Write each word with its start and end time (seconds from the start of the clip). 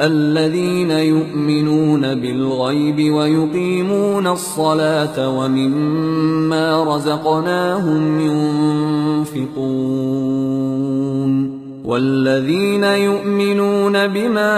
الذين 0.00 0.90
يؤمنون 0.90 2.14
بالغيب 2.20 3.12
ويقيمون 3.14 4.26
الصلاة 4.26 5.28
ومما 5.38 6.84
رزقناهم 6.84 8.20
ينفقون 8.20 9.74
والذين 11.84 12.84
يؤمنون 12.84 14.06
بما 14.06 14.54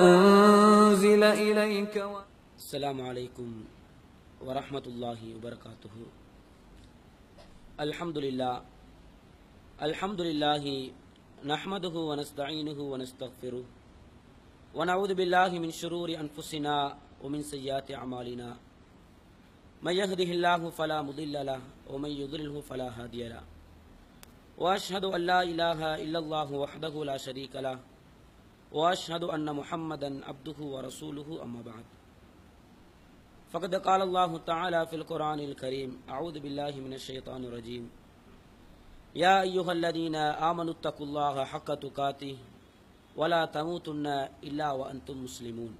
أنزل 0.00 1.22
إليك 1.22 1.96
و... 1.96 2.18
السلام 2.58 3.00
عليكم 3.00 3.48
ورحمة 4.46 4.82
الله 4.86 5.18
وبركاته. 5.36 5.94
الحمد 7.80 8.18
لله. 8.18 8.60
الحمد 9.82 10.20
لله 10.20 10.90
نحمده 11.46 11.94
ونستعينه 12.10 12.78
ونستغفره. 12.80 13.62
ونعوذ 14.74 15.14
بالله 15.14 15.58
من 15.58 15.70
شرور 15.70 16.08
أنفسنا 16.16 16.96
ومن 17.22 17.42
سيئات 17.42 17.90
أعمالنا 17.90 18.56
من 19.82 19.92
يهده 19.92 20.30
الله 20.36 20.70
فلا 20.70 21.02
مضل 21.02 21.46
له 21.46 21.60
ومن 21.92 22.10
يضلله 22.10 22.60
فلا 22.60 22.88
هادي 22.88 23.28
له. 23.28 23.42
وأشهد 24.58 25.04
أن 25.04 25.20
لا 25.20 25.42
إله 25.42 25.80
إلا 26.04 26.18
الله 26.18 26.52
وحده 26.52 27.04
لا 27.04 27.16
شريك 27.16 27.56
له 27.56 27.78
وأشهد 28.72 29.24
أن 29.24 29.56
محمدا 29.56 30.24
عبده 30.24 30.58
ورسوله 30.60 31.42
أما 31.42 31.62
بعد. 31.62 31.84
فقد 33.52 33.74
قال 33.74 34.02
الله 34.02 34.38
تعالى 34.38 34.86
في 34.86 34.96
القرآن 34.96 35.40
الكريم 35.40 36.00
أعوذ 36.08 36.40
بالله 36.40 36.80
من 36.80 36.92
الشيطان 36.92 37.44
الرجيم 37.44 37.90
يا 39.14 39.42
أيها 39.42 39.72
الذين 39.72 40.16
آمنوا 40.16 40.72
اتقوا 40.72 41.06
الله 41.06 41.44
حق 41.44 41.74
تقاته 41.74 42.36
வலா 43.20 43.40
தமு 43.54 43.74
துன்ன 43.86 44.06
இல்லா 44.48 44.68
அந்தும் 44.90 45.22
முஸ்லிமூன் 45.24 45.74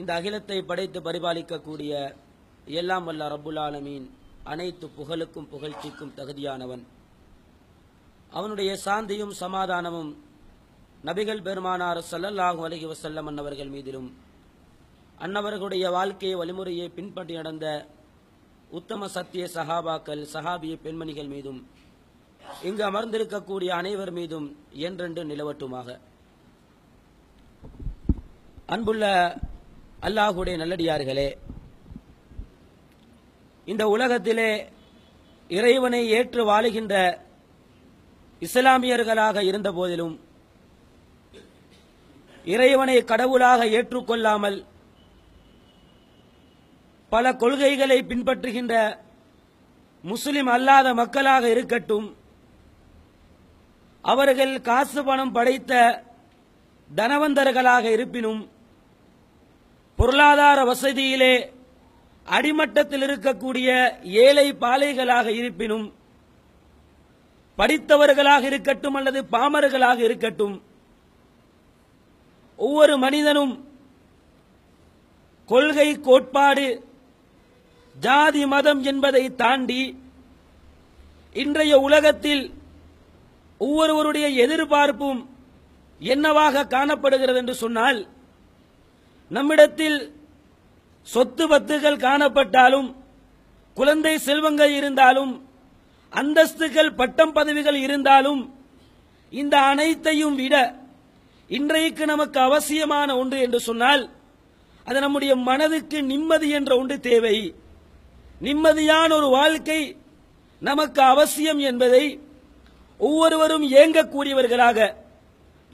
இந்த 0.00 0.10
அகிலத்தை 0.18 0.58
படைத்து 0.70 0.98
பரிபாலிக்கக்கூடிய 1.06 1.92
எல்லாம் 2.80 3.06
வல்ல 3.08 3.28
ரபுல் 3.34 3.60
ஆலமீன் 3.64 4.06
அனைத்து 4.52 4.86
புகழுக்கும் 4.98 5.48
புகழ்ச்சிக்கும் 5.52 6.14
தகுதியானவன். 6.18 6.84
அவனுடைய 8.38 8.70
சாந்தியும் 8.84 9.34
சமாதானமும் 9.42 10.10
நபிகள் 11.08 11.44
பெருமானார் 11.48 12.00
சல்லல்லாஹு 12.10 12.60
அலஹி 12.66 12.86
வசல்லம் 12.92 13.28
அன்னவர்கள் 13.30 13.72
மீதிலும். 13.74 14.08
அன்னவர்களுடைய 15.24 15.84
வாழ்க்கையை 15.96 16.36
வழிமுறையை 16.40 16.88
பின்பற்றி 16.96 17.34
நடந்த 17.40 17.66
உத்தம 18.78 19.08
சத்திய 19.16 19.44
சஹாபாக்கள் 19.56 20.22
சஹாபிய 20.34 20.74
பெண்மணிகள் 20.84 21.32
மீதும் 21.34 21.60
இங்கு 22.48 22.82
அமர்ந்திருக்கக்கூடிய 22.84 23.68
அனைவர் 23.68 24.10
மீதும் 24.10 24.56
என்றென்று 24.72 25.24
நிலவட்டுமாக. 25.24 25.88
அன்புள்ள 28.66 29.04
அல்லாஹுடைய 30.02 30.56
நல்லடியார்களே 30.56 31.36
இந்த 33.66 33.88
உலகத்திலே 33.88 34.50
இறைவனை 35.50 36.08
ஏற்று 36.08 36.44
வாழுகின்ற 36.44 36.94
இஸ்லாமியர்களாக 38.42 39.42
இருந்த 39.42 39.72
போதிலும் 39.72 40.20
இறைவனை 42.44 43.04
கடவுளாக 43.04 43.66
ஏற்றுக்கொள்ளாமல் 43.68 44.58
பல 47.12 47.36
கொள்கைகளை 47.36 47.98
பின்பற்றுகின்ற 48.02 48.74
முஸ்லிம் 50.04 50.46
அல்லாத 50.46 50.94
மக்களாக 50.94 51.44
இருக்கட்டும் 51.50 52.06
அவர்கள் 54.04 54.54
காசு 54.60 55.00
பணம் 55.04 55.32
படைத்த 55.32 55.72
தனவந்தர்களாக 56.90 57.84
இருப்பினும் 57.90 58.40
பொருளாதார 59.98 60.58
வசதியிலே 60.64 61.34
அடிமட்டத்தில் 62.28 63.04
இருக்கக்கூடிய 63.06 63.68
ஏழை 64.22 64.46
பாலைகளாக 64.60 65.28
இருப்பினும் 65.32 65.86
படித்தவர்களாக 67.58 68.42
இருக்கட்டும் 68.44 68.96
அல்லது 68.96 69.20
பாமர்களாக 69.32 69.98
இருக்கட்டும் 69.98 70.56
ஒவ்வொரு 72.58 72.94
மனிதனும் 72.98 73.54
கொள்கை 75.48 75.88
கோட்பாடு 76.00 76.66
ஜாதி 77.96 78.42
மதம் 78.44 78.80
என்பதை 78.82 79.24
தாண்டி 79.34 79.82
இன்றைய 81.36 81.74
உலகத்தில் 81.80 82.44
ஒவ்வொருவருடைய 83.58 84.28
எதிர்பார்ப்பும் 84.28 85.28
என்னவாக 86.00 86.66
காணப்படுகிறது 86.66 87.38
என்று 87.38 87.54
சொன்னால் 87.54 88.08
நம்மிடத்தில் 89.28 90.14
சொத்து 91.02 91.48
பத்துகள் 91.48 91.96
காணப்பட்டாலும் 91.98 92.94
குழந்தை 93.74 94.18
செல்வங்கள் 94.18 94.70
இருந்தாலும் 94.70 95.48
அந்தஸ்துகள் 96.12 96.96
பட்டம் 96.96 97.32
பதவிகள் 97.32 97.74
இருந்தாலும் 97.74 98.54
இந்த 99.30 99.58
அனைத்தையும் 99.58 100.34
விட 100.34 100.74
இன்றைக்கு 101.48 102.06
நமக்கு 102.06 102.40
அவசியமான 102.40 103.16
ஒன்று 103.16 103.40
என்று 103.40 103.60
சொன்னால் 103.60 104.10
அது 104.84 105.00
நம்முடைய 105.00 105.36
மனதுக்கு 105.36 106.02
நிம்மதி 106.02 106.50
என்ற 106.50 106.76
ஒன்று 106.76 107.00
தேவை. 107.00 107.54
நிம்மதியான 108.42 109.12
ஒரு 109.12 109.26
வாழ்க்கை 109.26 109.96
நமக்கு 110.60 111.02
அவசியம் 111.02 111.58
என்பதை 111.58 112.20
ஒவ்வொருவரும் 113.00 113.64
ஏங்கக்கூடியவர்களாக 113.80 114.78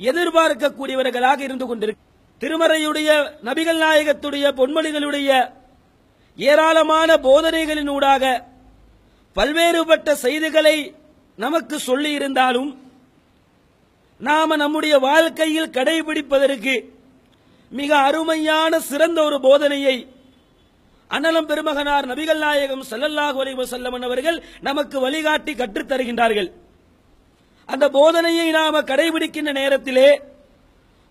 எதிர்பார்க்கக்கூடியவர்களாக 0.01 1.41
இருந்து 1.41 1.67
கொண்டிருக்க 1.67 2.03
திருமறையுடைய 2.43 3.11
நபிகள் 3.43 3.83
நாயகத்துடைய 3.83 4.47
பொன்மொழிகளுடைய 4.53 5.29
ஏராளமான 6.39 7.11
போதனைகளினூடாக 7.19 8.25
பல்வேறுபட்ட 9.37 10.15
செய்திகளை 10.17 10.77
நமக்கு 11.39 11.77
சொல்லி 11.81 12.11
இருந்தாலும் 12.11 12.71
நாம 14.21 14.57
நம்முடைய 14.57 14.95
வாழ்க்கையில் 14.99 15.71
கடைபிடிப்பதற்கு 15.71 16.75
மிக 17.73 17.91
அருமையான 17.99 18.79
சிறந்த 18.81 19.19
ஒரு 19.23 19.39
போதனையை 19.41 19.97
அண்ணலம் 21.11 21.49
பெருமகனார் 21.49 22.07
நபிகள் 22.07 22.39
நாயகம் 22.39 22.85
ஸல்லல்லாஹு 22.91 23.39
அலைஹி 23.43 24.05
அவர்கள் 24.05 24.39
நமக்கு 24.61 24.97
வழிகாட்டி 25.01 25.53
கற்றுத் 25.55 25.91
தருகின்றார்கள் 25.91 26.49
அந்த 27.67 27.89
போதனையை 27.89 28.51
நாம 28.51 28.81
கடைபிடிக்கின்ற 28.81 29.53
நேரத்திலே 29.53 30.23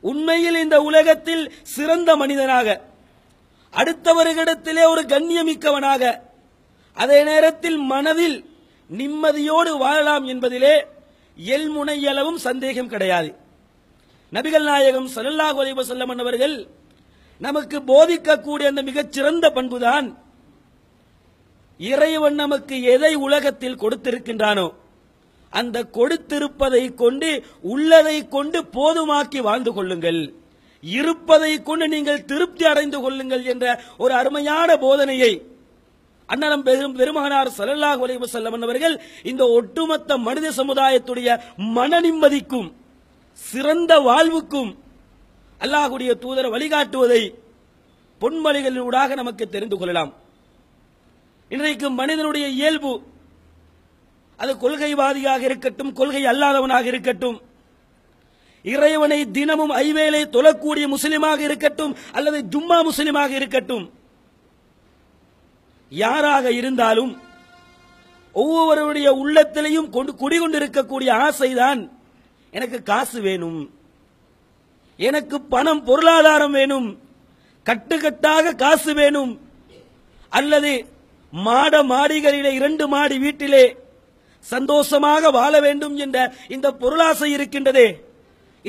உண்மையில் 0.02 0.56
இந்த 0.56 0.82
உலகத்தில் 0.82 1.52
சிறந்த 1.62 2.16
மனிதனாக 2.16 2.82
அடுத்தவர்களிடத்திலே 3.74 4.88
ஒரு 4.88 5.02
கண்ணியமிக்கவனாக 5.02 6.20
அதே 6.94 7.24
நேரத்தில் 7.24 7.78
மனதில் 7.78 8.46
நிம்மதியோடு 8.90 9.78
வாழலாம் 9.78 10.26
என்பதிலே 10.28 10.86
எல்முனையளவும் 11.38 12.36
சந்தேகம் 12.36 12.88
கிடையாது. 12.88 13.36
நபிகள் 14.32 14.64
நாயகம் 14.64 15.08
சல்லாஹ் 15.08 15.58
அலைஹி 15.62 15.78
வஸல்லம் 15.80 16.20
அவர்கள் 16.20 16.68
நமக்கு 17.40 17.80
போதிக்கக்கூடிய 17.80 18.66
அந்த 18.66 18.82
மிகச்சிறந்த 18.82 19.50
பண்புதான் 19.50 20.18
இறைவன் 21.78 22.36
நமக்கு 22.36 22.82
எதை 22.82 23.16
உலகத்தில் 23.16 23.78
கொடுத்திருக்கின்றானோ 23.78 24.74
அந்த 25.60 25.78
கொடுத்திருப்பதை 25.98 26.84
கொண்டு 27.02 27.30
உள்ளதை 27.74 28.18
கொண்டு 28.36 28.60
போதுமாக்கி 28.76 29.40
வாழ்ந்து 29.48 29.72
கொள்ளுங்கள். 29.74 30.22
இருப்பதை 30.84 31.52
கொண்டு 31.68 31.86
நீங்கள் 31.94 32.26
திருப்தி 32.32 32.64
அடைந்து 32.72 32.98
கொள்ளுங்கள் 33.04 33.44
என்ற 33.54 33.66
ஒரு 34.04 34.14
அருமையான 34.22 34.70
போதனையை 34.86 35.34
அண்ணனம் 36.30 36.66
பெரும் 36.68 36.96
பெருமகனார் 37.00 37.50
ஸல்லல்லாஹு 37.58 38.04
உலக 38.06 38.28
செல்லம் 38.34 38.66
அவர்கள் 38.68 38.96
இந்த 39.32 39.44
ஒட்டுமொத்த 39.58 40.18
மனித 40.28 40.48
சமுதாயத்துடைய 40.60 41.30
மன 41.78 42.00
நிம்மதிக்கும் 42.06 42.70
சிறந்த 43.42 43.94
வாழ்வுக்கும் 44.10 44.72
அல்லாஹுடைய 45.62 46.12
தூதர் 46.24 46.54
வழிகாட்டுவதை 46.56 47.22
பொன்மொழிகளினூடாக 48.22 49.16
நமக்கு 49.22 49.46
தெரிந்து 49.56 49.78
கொள்ளலாம். 49.78 50.12
இன்றைக்கு 51.52 51.88
மனிதனுடைய 52.02 52.46
இயல்பு 52.60 52.92
அது 54.38 54.54
கொள்கைவாதியாக 54.54 55.40
இருக்கட்டும் 55.40 55.94
கொள்கை 55.94 56.26
அல்லாதவனாக 56.26 56.86
இருக்கட்டும். 56.86 57.42
இறைவனை 58.64 59.32
தினமும் 59.32 59.70
ஐவேளை 59.70 60.26
தொழக்கூடிய 60.26 60.96
முஸ்லிமாக 60.96 61.40
இருக்கட்டும் 61.40 61.96
அல்லது 62.12 62.44
ஜும்மா 62.50 62.88
முஸ்லிமாக 62.92 63.30
இருக்கட்டும். 63.30 63.92
யாராக 65.90 66.52
இருந்தாலும் 66.52 67.22
ஒவ்வொருவருடைய 68.34 69.14
உள்ளத்திலையும் 69.14 69.90
கொண்டு 69.90 70.14
குடிகொண்டிருக்கக்கூடிய 70.14 71.12
ஆசைதான் 71.12 71.90
எனக்கு 72.52 72.84
காசு 72.84 73.22
வேணும். 73.22 73.74
எனக்கு 74.98 75.42
பணம் 75.42 75.84
பொருளாதாரம் 75.84 76.52
வேணும். 76.52 77.00
கட்டுக்கட்டாக 77.66 78.56
காசு 78.56 78.94
வேணும். 78.94 79.40
அல்லது 80.30 80.86
மாட 81.32 81.84
மாடிகளிலே 81.84 82.52
இரண்டு 82.52 82.88
மாடி 82.88 83.20
வீட்டிலே 83.20 83.78
சந்தோஷமாக 84.52 85.32
வாழ 85.40 85.54
வேண்டும் 85.66 85.96
என்ற 86.06 86.18
இந்த 86.56 86.68
பொருளாசை 86.82 87.30
இருக்கின்றதே. 87.38 87.88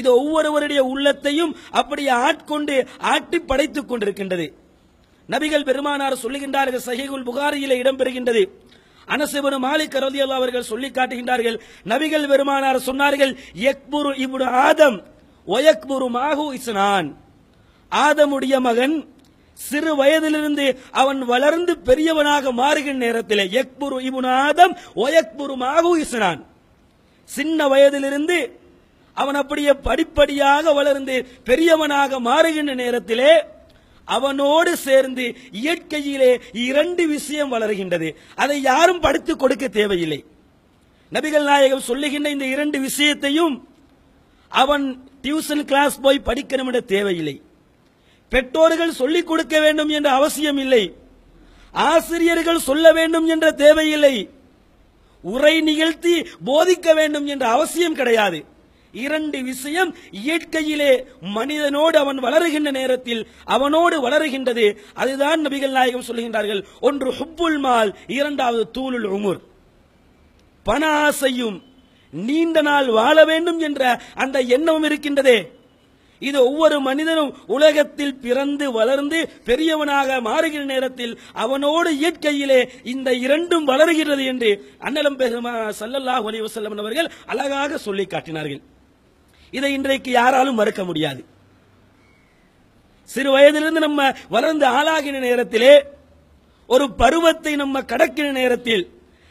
இது 0.01 0.09
ஒவ்வொருவருடைய 0.19 0.81
உள்ளத்தையும் 0.93 1.53
அப்படி 1.81 2.05
ஆட்கொண்டு 2.09 2.77
ஆட்டி 3.13 3.39
படைத்துக் 3.51 3.89
கொண்டிருக்கின்றது. 3.91 4.47
நபிகள் 5.29 5.67
பெருமானார் 5.69 6.23
சொல்லுகின்றார்கள் 6.23 6.87
சஹீகுல் 6.89 7.27
புகாரியிலே 7.29 7.77
இடம்பெறுகின்றது. 7.83 8.43
அனசிபனு 9.09 9.57
மாலிக் 9.67 9.97
ரலியல்லாஹு 10.05 10.41
அவர்கள் 10.41 10.71
சொல்லி 10.71 10.89
காட்டுகின்றார்கள் 10.91 11.57
நபிகள் 11.93 12.29
பெருமானார் 12.29 12.79
சொன்னார்கள் 12.89 13.33
எக்புரு 13.71 14.13
இப்னு 14.25 14.47
ஆதம் 14.67 14.97
ஒயக்புரு 15.49 16.07
மாஹு 16.19 16.47
இஸ்னான். 16.59 17.09
ஆதமுடைய 17.93 18.55
மகன் 18.69 18.97
சிறு 19.55 19.97
வயதிலிருந்து 19.97 20.79
அவன் 20.91 21.19
வளர்ந்து 21.19 21.79
பெரியவனாக 21.79 22.53
மாறுகின்ற 22.53 22.93
நேரத்தில் 22.93 23.39
எக்புரு 23.39 23.99
இப்னு 24.01 24.27
ஆதம் 24.27 24.79
ஒயக்புரு 24.97 26.45
சின்ன 27.25 27.69
வயதிலிருந்து 27.69 28.59
அவன் 29.15 29.35
அப்படியே 29.35 29.73
படிப்படியாக 29.73 30.73
வளர்ந்து 30.73 31.27
பெரியவனாக 31.45 32.21
மாறுகின்ற 32.21 32.75
நேரத்திலே 32.75 33.45
அவனோடு 34.05 34.77
சேர்ந்து 34.77 35.37
இயற்கையிலே 35.51 36.41
இரண்டு 36.53 37.07
விஷயம் 37.07 37.53
வளர்கின்றது. 37.53 38.15
அதை 38.35 38.63
யாரும் 38.63 39.01
படித்து 39.01 39.37
கொடுக்க 39.37 39.69
தேவையில்லை. 39.69 40.25
நபிகள் 41.13 41.45
நாயகம் 41.45 41.81
சொல்லுகின்ற 41.81 42.31
இந்த 42.31 42.47
இரண்டு 42.47 42.81
விஷயத்தையும் 42.81 43.69
அவன் 44.49 45.09
டியூஷன் 45.23 45.65
கிளாஸ் 45.65 46.01
போய் 46.01 46.21
படிக்கணும் 46.25 46.67
என்ற 46.67 46.81
தேவையில்லை. 46.81 47.41
பெற்றோர்கள் 48.35 48.99
சொல்லிக் 49.01 49.27
கொடுக்க 49.27 49.61
வேண்டும் 49.61 49.89
என்ற 49.89 50.09
அவசியம் 50.11 50.59
இல்லை 50.59 50.85
ஆசிரியர்கள் 51.73 52.67
சொல்ல 52.69 52.93
வேண்டும் 52.93 53.27
என்ற 53.27 53.47
தேவையில்லை. 53.51 54.17
உரை 55.23 55.55
நிகழ்த்தி 55.61 56.15
போதிக்க 56.47 56.95
வேண்டும் 56.95 57.27
என்ற 57.27 57.45
அவசியம் 57.49 57.95
கிடையாது. 57.95 58.39
இரண்டு 58.93 59.39
விஷயம் 59.43 59.91
இயற்கையிலே 60.11 60.91
மனிதனோடு 61.21 61.97
அவன் 61.99 62.19
வளருகின்ற 62.19 62.71
நேரத்தில் 62.71 63.23
அவனோடு 63.45 63.97
வளருகின்றது. 64.09 64.67
அதுதான் 64.95 65.41
நபிகள் 65.47 65.77
நாயகம் 65.79 66.07
சொல்லுகின்றார்கள் 66.09 66.63
ஒன்று 66.81 67.11
ஹுப்புல் 67.13 67.59
மால் 67.59 67.91
இரண்டாவது 68.07 68.65
தூளுல் 68.77 69.09
உமுர். 69.17 69.41
பண 70.63 70.83
ஆசையும் 71.07 71.59
நீண்ட 72.11 72.63
நாள் 72.63 72.89
வாழ 72.99 73.25
வேண்டும் 73.25 73.59
என்ற 73.59 74.01
அந்த 74.15 74.41
எண்ணமும் 74.41 74.87
இருக்கின்றதே. 74.91 75.39
இது 76.19 76.39
ஒவ்வொரு 76.45 76.81
மனிதனும் 76.81 77.37
உலகத்தில் 77.47 78.15
பிறந்து 78.15 78.73
வளர்ந்து 78.73 79.19
பெரியவனாக 79.45 80.21
மாறுகிற 80.21 80.65
நேரத்தில் 80.65 81.19
அவனோடு 81.33 81.97
இயற்கையிலே 81.97 82.69
இந்த 82.83 83.15
இரண்டும் 83.15 83.65
வளர்கிறது 83.65 84.25
என்று 84.25 84.51
அன்னலம் 84.79 85.19
பெருமா 85.19 85.53
சல்லல்லா 85.81 86.17
ஒலிவசல்லம் 86.29 86.79
அவர்கள் 86.79 87.11
அழகாக 87.27 87.79
சொல்லி 87.79 88.07
காட்டினார்கள். 88.07 88.63
இதை 89.51 89.73
இன்றைக்கு 89.73 90.11
யாராலும் 90.11 90.55
மறுக்க 90.55 90.85
முடியாது. 90.85 91.25
சிறு 93.11 93.31
வயதிலிருந்து 93.31 93.81
நம்ம 93.81 94.13
வளர்ந்து 94.29 94.67
ஆளாகின 94.67 95.19
நேரத்திலே 95.19 95.85
ஒரு 96.67 96.91
பருவத்தை 96.93 97.57
நம்ம 97.57 97.81
கடக்கிற 97.81 98.33
நேரத்தில் 98.33 98.85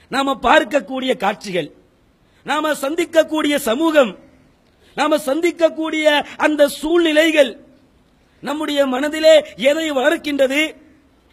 நாம 0.09 0.39
பார்க்கக்கூடிய 0.41 1.17
காட்சிகள் 1.17 1.71
நாம 2.43 2.71
சந்திக்கக்கூடிய 2.71 3.55
சமூகம் 3.55 4.11
நாம 4.95 5.17
சந்திக்கக்கூடிய 5.17 6.25
அந்த 6.37 6.67
சூழ்நிலைகள் 6.67 7.59
நம்முடைய 8.41 8.85
மனதிலே 8.85 9.45
எதை 9.55 9.91
வளர்க்கின்றது? 9.91 10.75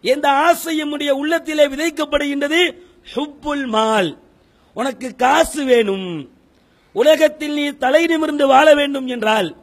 எந்த 0.02 0.28
ஆசை 0.28 0.76
நம்முடைய 0.76 1.14
உள்ளத்திலே 1.14 1.66
விதைக்கப்படுகின்றது? 1.66 2.74
ஹுப்புல் 3.14 3.66
மால். 3.66 4.18
உனக்கு 4.74 5.16
காசு 5.16 5.64
வேணும். 5.64 6.30
உலகத்தில் 6.92 7.52
நீ 7.52 7.70
தலை 7.70 8.06
நிமிர்ந்து 8.06 8.46
வாழ 8.46 8.74
வேண்டும் 8.74 9.06
என்றால் 9.06 9.56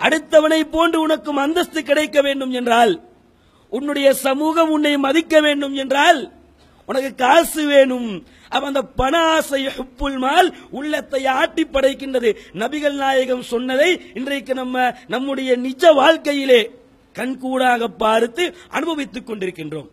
அடுத்தவனை 0.00 0.64
போன்று 0.70 1.00
உனக்கும் 1.00 1.36
அந்தஸ்து 1.36 1.82
கிடைக்க 1.82 2.20
வேண்டும் 2.20 2.50
என்றால் 2.50 3.00
உன்னுடைய 3.68 4.14
சமூகம் 4.14 4.70
உன்னை 4.70 4.98
மதிக்க 4.98 5.40
வேண்டும் 5.40 5.74
என்றால் 5.74 6.32
உனக்கு 6.88 7.10
காசு 7.14 7.62
வேணும். 7.66 8.10
அவன் 8.48 8.70
அந்த 8.70 8.82
பண 9.00 9.14
ஆசை 9.34 9.60
ஹுப்புல் 9.76 10.18
மால் 10.24 10.48
உள்ளத்தை 10.78 11.20
ஆட்டி 11.40 11.64
படைக்கின்றது. 11.72 12.30
நபிகள் 12.62 12.96
நாயகம் 13.02 13.44
சொன்னதை 13.52 13.90
இன்றைக்கு 14.14 14.54
நம்ம 14.54 14.76
நம்முடைய 15.06 15.50
நிஜ 15.66 15.92
வாழ்க்கையிலே 16.00 16.60
கண்கூடாக 17.14 17.88
பார்த்து 18.02 18.44
அனுபவித்துக் 18.78 19.28
கொண்டிருக்கின்றோம். 19.30 19.88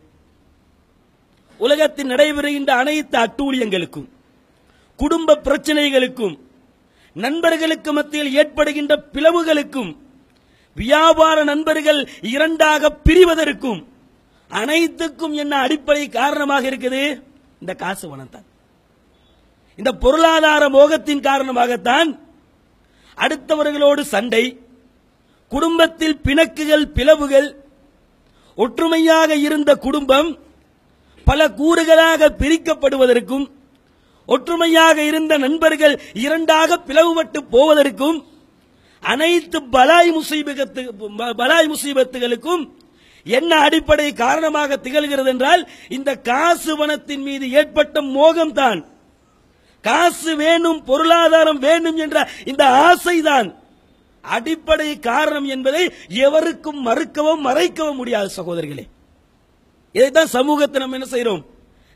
உலகத்தில் 1.58 2.10
நடைபெறுகின்ற 2.10 2.72
அனைத்து 2.84 3.18
அட்டூழியங்களுக்கும் 3.20 4.08
குடும்ப 5.00 5.40
பிரச்சனைகளுக்கும் 5.44 6.36
நண்பர்களுக்கு 7.16 7.90
மத்தியில் 7.94 8.34
ஏற்படுகின்ற 8.34 8.94
பிளவுகளுக்கும் 9.14 9.92
வியாபார 10.76 11.38
நண்பர்கள் 11.44 12.02
இரண்டாக 12.34 12.90
பிரிவதற்கும் 13.06 13.82
அனைத்துக்கும் 14.50 15.34
என்ன 15.34 15.54
அடிப்படை 15.58 16.10
காரணமாக 16.10 16.70
இருக்குது? 16.70 17.02
இந்த 17.62 17.74
காசு 17.76 18.10
பணம் 18.10 18.30
தான் 18.30 18.46
இந்த 19.80 19.92
பொருளாதார 19.94 20.70
மோகத்தின் 20.70 21.20
காரணமாகத்தான் 21.20 22.10
அடுத்தவர்களோடு 23.18 24.02
சண்டை 24.02 24.44
குடும்பத்தில் 25.52 26.18
பிணக்குகள் 26.20 26.86
பிளவுகள் 26.88 27.48
ஒற்றுமையாக 28.58 29.36
இருந்த 29.36 29.76
குடும்பம் 29.76 30.30
பல 31.28 31.48
கூறுகளாக 31.52 32.30
பிரிக்கப்படுவதற்கும் 32.40 33.46
ஒற்றுமையாக 34.30 35.04
இருந்த 35.04 35.38
நண்பர்கள் 35.38 36.02
இரண்டாக 36.14 36.78
பிளவுபட்டு 36.78 37.40
போவதற்கும் 37.50 38.18
அனைத்து 39.04 39.62
பலாய் 39.62 40.12
முசீபத்து 40.12 40.82
பலாய் 41.38 41.68
முசீபத்துகளுக்கும் 41.68 42.64
என்ன 43.26 43.52
அடிப்படை 43.58 44.14
காரணமாக 44.14 44.78
திகழ்கிறது 44.84 45.28
என்றால் 45.28 45.70
இந்த 45.90 46.12
காசு 46.16 46.74
பணத்தின் 46.78 47.22
மீது 47.22 47.46
ஏற்பட்ட 47.52 48.02
மோகம்தான். 48.02 48.82
காசு 49.82 50.36
வேணும் 50.36 50.84
பொருளாதாரம் 50.84 51.60
வேண்டும் 51.60 51.98
என்ற 51.98 52.18
இந்த 52.46 52.64
ஆசைதான். 52.90 53.50
அடிப்படை 54.24 55.00
காரணம் 55.00 55.48
என்பதை 55.56 55.84
எவருக்கும் 56.08 56.80
மறுக்கவும் 56.88 57.44
மறைக்கவும் 57.48 58.00
முடியாது 58.02 58.30
சகோதரிகளே 58.38 58.86
இதைத்தான் 59.92 60.34
சமூகத்தை 60.38 60.80
நம்ம 60.82 60.98
என்ன 61.00 61.10
செய்யறோம் 61.12 61.44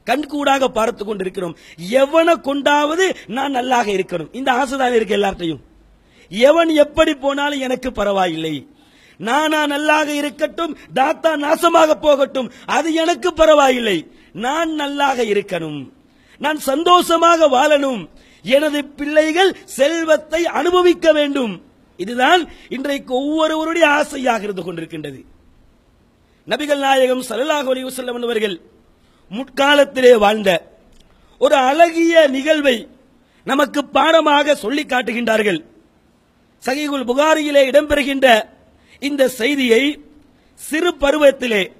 கண்கூடாக 0.07 0.67
பார்த்து 0.67 1.03
கொண்டிருக்கிறோம். 1.05 1.55
எவனை 2.01 2.35
கொண்டாவது 2.41 3.05
நான் 3.27 3.51
நல்லாக 3.51 3.87
இருக்கணும். 3.91 4.29
இந்த 4.31 4.49
ஆசைதான் 4.51 4.95
இருக்கு 4.97 5.17
எல்லார்ட்டையும் 5.17 5.63
எவன் 6.31 6.71
எப்படி 6.83 7.13
போனாலும் 7.13 7.59
எனக்கு 7.59 7.91
பரவாயில்லை. 7.91 8.53
நானா 9.27 9.61
நல்லாக 9.73 10.07
இருக்கட்டும் 10.21 10.73
தாத்தா 10.99 11.31
நாசமாக 11.45 11.95
போகட்டும் 12.05 12.51
அது 12.77 12.89
எனக்கு 13.03 13.29
பரவாயில்லை. 13.33 13.97
நான் 14.45 14.71
நல்லாக 14.81 15.23
இருக்கணும். 15.33 15.79
நான் 16.43 16.59
சந்தோஷமாக 16.69 17.47
வாழணும். 17.55 18.01
எனது 18.55 18.79
பிள்ளைகள் 18.99 19.51
செல்வத்தை 19.77 20.41
அனுபவிக்க 20.59 21.11
வேண்டும். 21.17 21.53
இதுதான் 22.03 22.41
இன்றைக்கு 22.75 23.13
ஒவ்வொருவருடைய 23.21 23.85
ஆசையாக 23.99 24.45
இருந்து 24.47 24.63
கொண்டிருக்கின்றது. 24.63 25.19
நபிகள் 26.47 26.83
நாயகம் 26.85 27.23
ஸல்லல்லாஹு 27.29 27.67
அலைஹி 27.73 27.87
வஸல்லம் 27.89 28.27
அவர்கள் 28.27 28.55
முற்காலத்திலே 29.31 30.13
வாழ்ந்த 30.17 30.49
ஒரு 31.41 31.55
அழகிய 31.69 32.13
நிகழ்வை 32.35 32.77
நமக்கு 33.43 33.81
பாடமாக 33.97 34.55
சொல்லி 34.55 34.83
காட்டுகின்றார்கள். 34.83 35.59
சகிகுல் 36.65 37.05
புகாரியிலே 37.09 37.61
இடம்பெறுகின்ற 37.71 38.27
இந்த 38.99 39.27
செய்தியை 39.27 39.83
சிறு 40.59 40.91
பருவத்திலே 40.93 41.71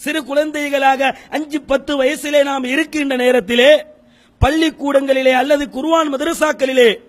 சிறு 0.00 0.24
குழந்தைகளாக 0.24 1.18
அஞ்சு 1.30 1.60
பத்து 1.60 1.92
வயசிலே 2.02 2.42
நாம் 2.42 2.64
இருக்கின்ற 2.64 3.16
நேரத்திலே 3.16 3.86
பள்ளிக்கூடங்களிலே 4.40 5.32
அல்லது 5.32 5.64
குருவான் 5.66 6.12
மதரசாக்களிலே 6.14 7.00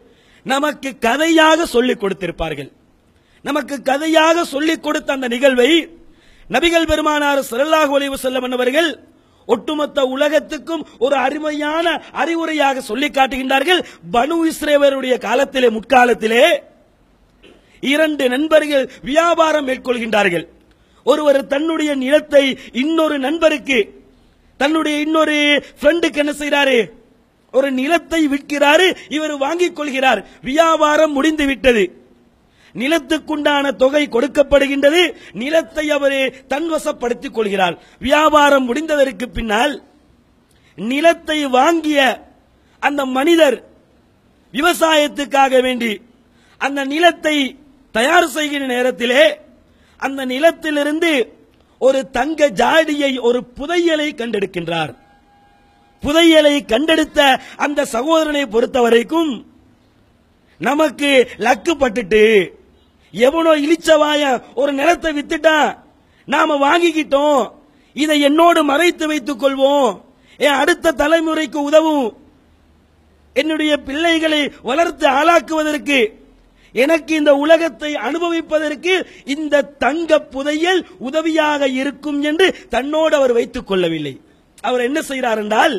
நமக்கு 0.44 0.98
கதையாக 1.00 1.66
சொல்லிக் 1.66 2.02
கொடுத்திருப்பார்கள். 2.04 2.70
நமக்கு 3.42 3.82
கதையாக 3.82 4.46
சொல்லிக் 4.46 4.84
கொடுத்த 4.84 5.14
அந்த 5.14 5.28
நிகழ்வை 5.28 5.70
நபிகள் 6.50 6.88
பெருமானார் 6.88 7.40
ஸல்லல்லாஹு 7.40 7.94
அலைஹி 7.98 8.14
வஸல்லம் 8.14 8.44
என்பவர்கள் 8.44 8.90
ஒட்டுமொத்த 9.46 10.06
உலகத்துக்கும் 10.06 10.88
ஒரு 11.00 11.16
அருமையான 11.16 12.04
அறிவுரையாக 12.14 12.78
சொல்லி 12.80 13.08
காட்டுகின்றார்கள். 13.08 13.86
பனு 14.14 14.38
இஸ்ரேவருடைய 14.52 15.18
காலத்திலே 15.20 15.70
முற்காலத்திலே 15.70 16.44
இரண்டு 17.82 18.30
நண்பர்கள் 18.30 18.92
வியாபாரம் 19.02 19.68
மேற்கொள்கின்றார்கள். 19.68 20.48
ஒருவர் 21.04 21.48
தன்னுடைய 21.48 21.96
நிலத்தை 21.96 22.58
இன்னொரு 22.72 23.20
நண்பருக்கு 23.20 24.06
தன்னுடைய 24.58 25.00
இன்னொரு 25.00 25.64
ஃப்ரெண்டுக்கு 25.82 26.16
என்ன 26.16 26.32
செய்றாரு? 26.32 26.92
ஒரு 27.52 27.72
நிலத்தை 27.72 28.28
விற்கிறாரு 28.28 28.98
இவர் 29.10 29.38
வாங்கிக் 29.38 29.76
கொள்கிறார். 29.76 30.28
வியாபாரம் 30.42 31.12
முடிந்து 31.12 31.46
விட்டது. 31.46 32.06
நிலத்துக்குண்டான 32.76 33.76
தொகை 33.76 34.08
கொடுக்கப்படுகின்றது. 34.12 35.14
நிலத்தை 35.32 35.90
அவர் 35.90 36.34
தன்வசப்படுத்திக் 36.50 37.34
கொள்கிறார். 37.34 37.78
வியாபாரம் 38.00 38.74
முடிந்ததற்கு 38.74 39.26
பின்னால் 39.34 39.84
நிலத்தை 40.76 41.46
வாங்கிய 41.46 42.26
அந்த 42.80 43.06
மனிதர் 43.06 43.64
விவசாயத்துக்காக 44.54 45.62
வேண்டி 45.62 46.02
அந்த 46.58 46.86
நிலத்தை 46.86 47.58
தயார் 47.98 48.28
செய்கிற 48.38 48.64
நேரத்திலே 48.66 49.24
அந்த 50.00 50.22
நிலத்திலிருந்து 50.26 51.12
ஒரு 51.86 52.00
தங்க 52.18 52.50
ஜாடியை 52.62 53.12
ஒரு 53.28 53.40
புதையலை 53.58 54.08
கண்டெடுக்கின்றார். 54.14 54.92
புதையலை 56.04 56.56
கண்டெடுத்த 56.66 57.20
அந்த 57.66 57.86
சகோதரனை 57.86 58.44
பொறுத்த 58.46 58.78
வரைக்கும் 58.82 59.32
நமக்கு 60.58 61.10
லக்கு 61.38 61.74
பட்டுட்டு 61.80 62.24
எவனோ 63.12 63.52
இழிச்சவாய 63.66 64.22
ஒரு 64.56 64.72
நிலத்தை 64.74 65.12
வித்துட்டான் 65.18 65.70
நாம 66.26 66.56
வாங்கிக்கிட்டோம். 66.66 67.42
இதை 68.04 68.18
என்னோடு 68.22 68.62
மறைத்து 68.64 69.06
வைத்துக் 69.08 69.42
கொள்வோம். 69.44 69.92
என் 70.40 70.60
அடுத்த 70.62 70.96
தலைமுறைக்கு 70.98 71.60
உதவும். 71.70 72.08
என்னுடைய 73.34 73.74
பிள்ளைகளை 73.88 74.42
வளர்த்து 74.70 75.06
ஆளாக்குவதற்கு 75.10 76.00
எனக்கு 76.84 77.14
இந்த 77.22 77.32
உலகத்தை 77.44 77.92
அனுபவிப்பதற்கு 78.08 78.94
இந்த 79.36 79.66
தங்க 79.84 80.20
புதையல் 80.34 80.82
உதவியாக 81.08 81.70
இருக்கும் 81.82 82.20
என்று 82.30 82.48
தன்னோடு 82.74 83.14
அவர் 83.20 83.34
வைத்துக் 83.38 83.70
கொள்ளவில்லை. 83.70 84.16
அவர் 84.68 84.86
என்ன 84.88 85.00
செய்கிறார் 85.10 85.42
என்றால் 85.44 85.76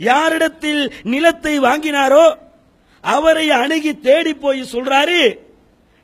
யாரிடத்தில் 0.00 0.82
நிலத்தை 1.12 1.54
வாங்கினாரோ 1.68 2.26
அவரை 3.04 3.46
அணுகி 3.62 3.92
தேடி 4.06 4.32
போய் 4.44 4.70
சொல்றாரு 4.72 5.20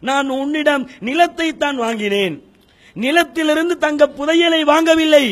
நான் 0.09 0.29
உன்னிடம் 0.41 0.85
நிலத்தை 1.09 1.49
தான் 1.57 1.79
வாங்கினேன். 1.85 2.37
நிலத்திலிருந்து 2.97 3.75
தங்க 3.85 4.03
புதையலை 4.19 4.61
வாங்கவில்லை. 4.71 5.27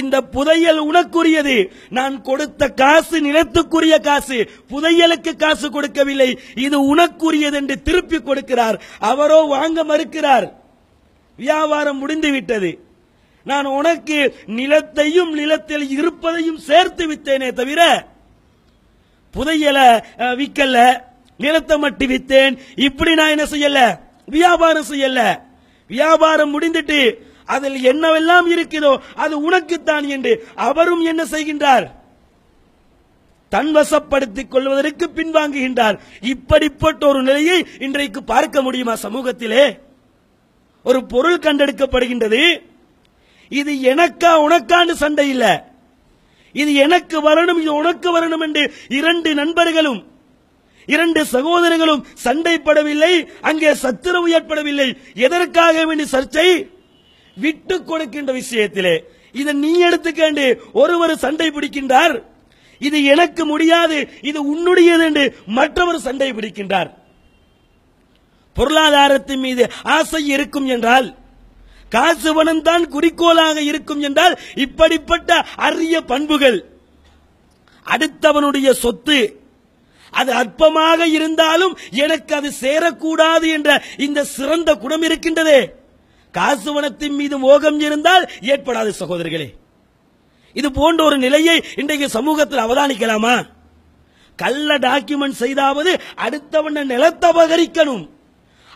இந்த 0.00 0.16
புதையல் 0.34 0.80
உனக்குரியது. 0.90 1.56
நான் 1.98 2.16
கொடுத்த 2.28 2.68
காசு 2.82 3.16
நிலத்துக்குரிய 3.26 3.96
காசு. 4.00 4.38
புதையலுக்கு 4.72 5.32
காசு 5.36 5.66
கொடுக்கவில்லை. 5.70 6.30
இது 6.66 6.78
உனக்குரியது 6.94 7.58
என்று 7.60 7.76
திருப்பி 7.82 8.18
கொடுக்கிறார். 8.18 8.78
அவரோ 9.10 9.40
வாங்க 9.54 9.84
மறுக்கிறார். 9.84 10.48
வியாபாரம் 11.38 11.98
முடிந்து 11.98 12.30
விட்டது 12.30 12.72
நான் 13.46 13.66
உனக்கு 13.78 14.18
நிலத்தையும் 14.58 15.32
நிலத்தில் 15.40 15.84
இருப்பதையும் 15.98 16.60
சேர்த்து 16.68 17.04
வித்தேனே 17.10 17.48
தவிர 17.60 17.82
புதையல 19.34 19.78
விக்கல 20.40 20.76
நிலத்தை 21.40 21.76
மட்டி 21.82 22.06
வித்தேன். 22.12 22.54
இப்படி 22.86 23.14
நான் 23.14 23.32
என்ன 23.34 23.46
செய்யல? 23.50 23.80
வியாபாரம் 24.36 24.88
செய்யல. 24.90 25.20
வியாபாரம் 25.90 26.52
முடிந்துட்டு 26.54 27.00
அதில் 27.46 27.78
என்னவெல்லாம் 27.90 28.46
இருக்கிறதோ 28.54 28.92
அது 29.14 29.34
உனக்குத்தான் 29.48 30.06
என்று 30.14 30.32
அவரும் 30.54 31.04
என்ன 31.10 31.22
செய்கின்றார்? 31.24 31.86
தன் 33.48 33.70
வசப்படுத்திக் 33.76 34.52
கொள்வதற்கு 34.52 35.06
பின்வாங்குகின்றார். 35.14 35.96
இப்படிப்பட்ட 36.32 37.06
ஒரு 37.06 37.22
நிலையை 37.22 37.58
இன்றைக்கு 37.78 38.20
பார்க்க 38.24 38.62
முடியுமா 38.62 38.94
சமூகத்திலே? 39.02 39.64
ஒரு 40.82 41.00
பொருள் 41.12 41.44
கண்டெடுக்கப்படுகின்றது. 41.46 42.42
இது 43.48 43.72
எனக்கா 43.92 44.30
உனக்கான்னு 44.46 44.94
சண்டை 45.04 45.28
இல்லை. 45.28 45.54
இது 46.52 46.74
எனக்கு 46.74 47.16
வரணும் 47.28 47.60
இது 47.62 47.72
உனக்கு 47.74 48.08
வரணும் 48.18 48.44
என்று 48.46 48.62
இரண்டு 48.98 49.30
நண்பர்களும் 49.34 50.00
இரண்டு 50.88 51.20
சகோதரர்களும் 51.24 52.02
சண்டைப்படவில்லை 52.24 53.12
அங்கே 53.40 53.70
சத்துரவு 53.82 54.28
ஏற்படவில்லை. 54.36 54.88
எதற்காக 55.26 55.84
வேண்டிய 55.84 56.08
சர்ச்சை? 56.12 56.48
விட்டு 57.36 57.76
கொடுக்கின்ற 57.82 58.32
விஷயத்திலே 58.32 58.94
இதை 59.40 59.52
நீ 59.64 59.72
எடுத்துக்கண்டு. 59.88 60.44
ஒருவர் 60.72 61.22
சண்டை 61.24 61.48
பிடிக்கின்றார். 61.50 62.14
இது 62.78 62.98
எனக்கு 63.04 63.42
முடியாது 63.44 63.98
இது 64.20 64.38
உன்னுடையது 64.52 65.04
என்று 65.08 65.24
மற்றவர் 65.58 66.04
சண்டை 66.06 66.28
பிடிக்கின்றார். 66.32 66.90
பொருளாதாரத்தின் 68.56 69.40
மீது 69.40 69.64
ஆசை 69.96 70.22
இருக்கும் 70.26 70.66
என்றால் 70.66 71.08
காசு 71.88 72.30
பணம் 72.34 72.62
தான் 72.62 72.84
குறிக்கோளாக 72.88 73.56
இருக்கும் 73.62 74.00
என்றால் 74.00 74.34
இப்படிப்பட்ட 74.54 75.30
அரிய 75.66 75.96
பண்புகள் 76.00 76.58
அடுத்தவனுடைய 77.86 78.70
சொத்து 78.84 79.18
அது 80.10 80.32
அற்பமாக 80.32 81.00
இருந்தாலும் 81.16 81.74
எனக்கு 82.04 82.32
அது 82.34 82.50
சேரக்கூடாது 82.60 83.46
என்ற 83.52 83.70
இந்த 83.96 84.24
சிறந்த 84.24 84.70
குணம் 84.74 85.02
இருக்கின்றதே. 85.02 85.60
காசு 86.36 86.70
வனத்தின் 86.74 87.16
மீது 87.20 87.38
மோகம் 87.38 87.80
இருந்தால் 87.80 88.24
ஏற்படாது 88.40 88.90
சகோதரர்களே 89.00 89.48
இது 90.52 90.72
போன்ற 90.72 91.04
ஒரு 91.04 91.18
நிலையை 91.18 91.56
இன்றைக்கு 91.76 92.08
சமூகத்தில் 92.08 92.58
அவதானிக்கலாமா? 92.58 93.36
கள்ள 94.36 94.78
டாக்குமெண்ட் 94.78 95.40
செய்தாவது 95.42 96.00
அடுத்தவன 96.24 96.84
நிலத்தை 96.84 97.30
அபகரிக்கணும் 97.30 98.04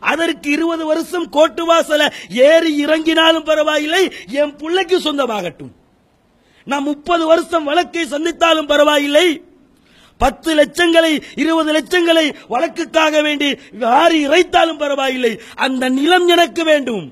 அதற்கு 0.01 0.51
இருபது 0.51 0.85
வருஷம் 0.87 1.29
கோட்டு 1.29 1.63
வாசல 1.73 2.03
ஏறி 2.29 2.87
இறங்கினாலும் 2.87 3.45
பரவாயில்லை 3.45 4.03
என் 4.27 4.57
பிள்ளைக்கு 4.57 4.99
சொந்தமாகட்டும். 4.99 5.73
நான் 6.65 6.83
முப்பது 6.83 7.27
வருஷம் 7.27 7.65
வழக்கை 7.65 8.05
சந்தித்தாலும் 8.05 8.67
பரவாயில்லை. 8.67 9.43
பத்து 10.19 10.51
லட்சங்களை 10.55 11.13
இருபது 11.35 11.71
லட்சங்களை 11.73 12.25
வழக்குக்காக 12.51 13.23
வேண்டி 13.23 13.49
வாரி 13.73 14.29
இறைத்தாலும் 14.29 14.79
பரவாயில்லை. 14.79 15.41
அந்த 15.55 15.89
நிலம் 15.89 16.29
எனக்கு 16.29 16.65
வேண்டும். 16.65 17.07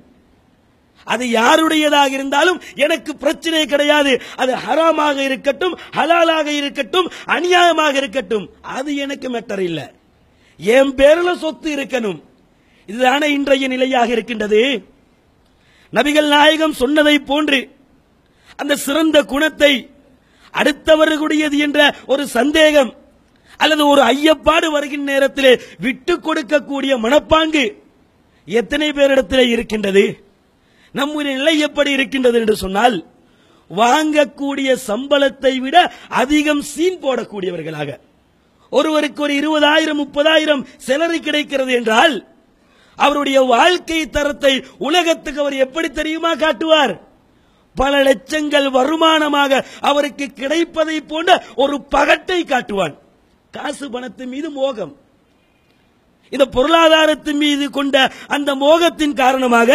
அது 1.12 1.24
யாருடையதாக 1.30 2.10
இருந்தாலும் 2.18 2.58
எனக்கு 2.74 3.12
பிரச்சனை 3.22 3.66
கிடையாது. 3.66 4.12
அது 4.36 4.52
ஹராமாக 4.64 5.16
இருக்கட்டும் 5.28 5.74
ஹலாலாக 5.96 6.46
இருக்கட்டும் 6.60 7.08
அநியாயமாக 7.36 7.94
இருக்கட்டும். 7.94 8.46
அது 8.76 8.90
எனக்கு 9.04 9.28
மெட்டர் 9.30 9.62
இல்லை. 9.68 9.86
என் 10.60 10.92
பேர்ல 11.00 11.32
சொத்து 11.36 11.70
இருக்கணும். 11.76 12.20
இதுதானே 12.86 13.26
இன்றைய 13.32 13.66
நிலையாக 13.68 14.08
இருக்கின்றது. 14.16 14.62
நபிகள் 15.92 16.28
நாயகம் 16.28 16.78
சொன்னதை 16.82 17.16
போன்று 17.30 17.60
அந்த 18.56 18.76
சிறந்த 18.86 19.18
குணத்தை 19.22 19.72
அடுத்தவர்களுடையது 20.54 21.58
என்ற 21.58 21.80
ஒரு 22.06 22.22
சந்தேகம் 22.38 22.90
அல்லது 23.56 23.82
ஒரு 23.86 24.02
ஐயப்பாடு 24.14 24.66
வருகின்ற 24.70 25.12
நேரத்திலே 25.12 25.52
விட்டு 25.78 26.14
கொடுக்கக்கூடிய 26.18 26.92
மனப்பாங்கு 27.04 27.64
எத்தனை 28.46 28.88
பேரிடத்திலே 28.90 29.44
இருக்கின்றது? 29.48 30.04
நம்முடைய 30.98 31.32
நிலை 31.38 31.54
எப்படி 31.68 31.90
இருக்கின்றது 31.96 32.38
என்று 32.42 32.56
சொன்னால் 32.64 32.96
வாங்கக்கூடிய 33.70 34.70
சம்பளத்தை 34.88 35.54
விட 35.64 35.76
அதிகம் 36.20 36.62
சீன் 36.72 37.02
போடக்கூடியவர்களாக. 37.02 37.90
ஒருவருக்கு 38.72 39.20
ஒரு 39.26 39.34
இருபதாயிரம் 39.42 40.00
முப்பதாயிரம் 40.02 40.62
செலரி 40.86 41.18
கிடைக்கிறது 41.18 41.72
என்றால் 41.78 42.14
அவருடைய 42.98 43.38
வாழ்க்கை 43.54 44.00
தரத்தை 44.16 44.52
உலகத்துக்கு 44.88 45.40
அவர் 45.40 45.56
எப்படி 45.64 45.88
தெரியுமா 45.90 46.32
காட்டுவார்? 46.34 46.94
பல 47.76 47.92
லட்சங்கள் 48.08 48.66
வருமானமாக 48.76 49.60
அவருக்கு 49.90 50.26
கிடைப்பதை 50.40 50.96
போன்ற 51.10 51.30
ஒரு 51.62 51.76
பகட்டை 51.94 52.40
காட்டுவான். 52.44 52.94
காசு 53.54 53.86
பணத்தின் 53.90 54.32
மீது 54.34 54.48
மோகம். 54.50 54.92
இந்த 56.32 56.44
பொருளாதாரத்தின் 56.56 57.40
மீது 57.44 57.66
கொண்ட 57.76 57.96
அந்த 58.36 58.50
மோகத்தின் 58.64 59.14
காரணமாக 59.22 59.70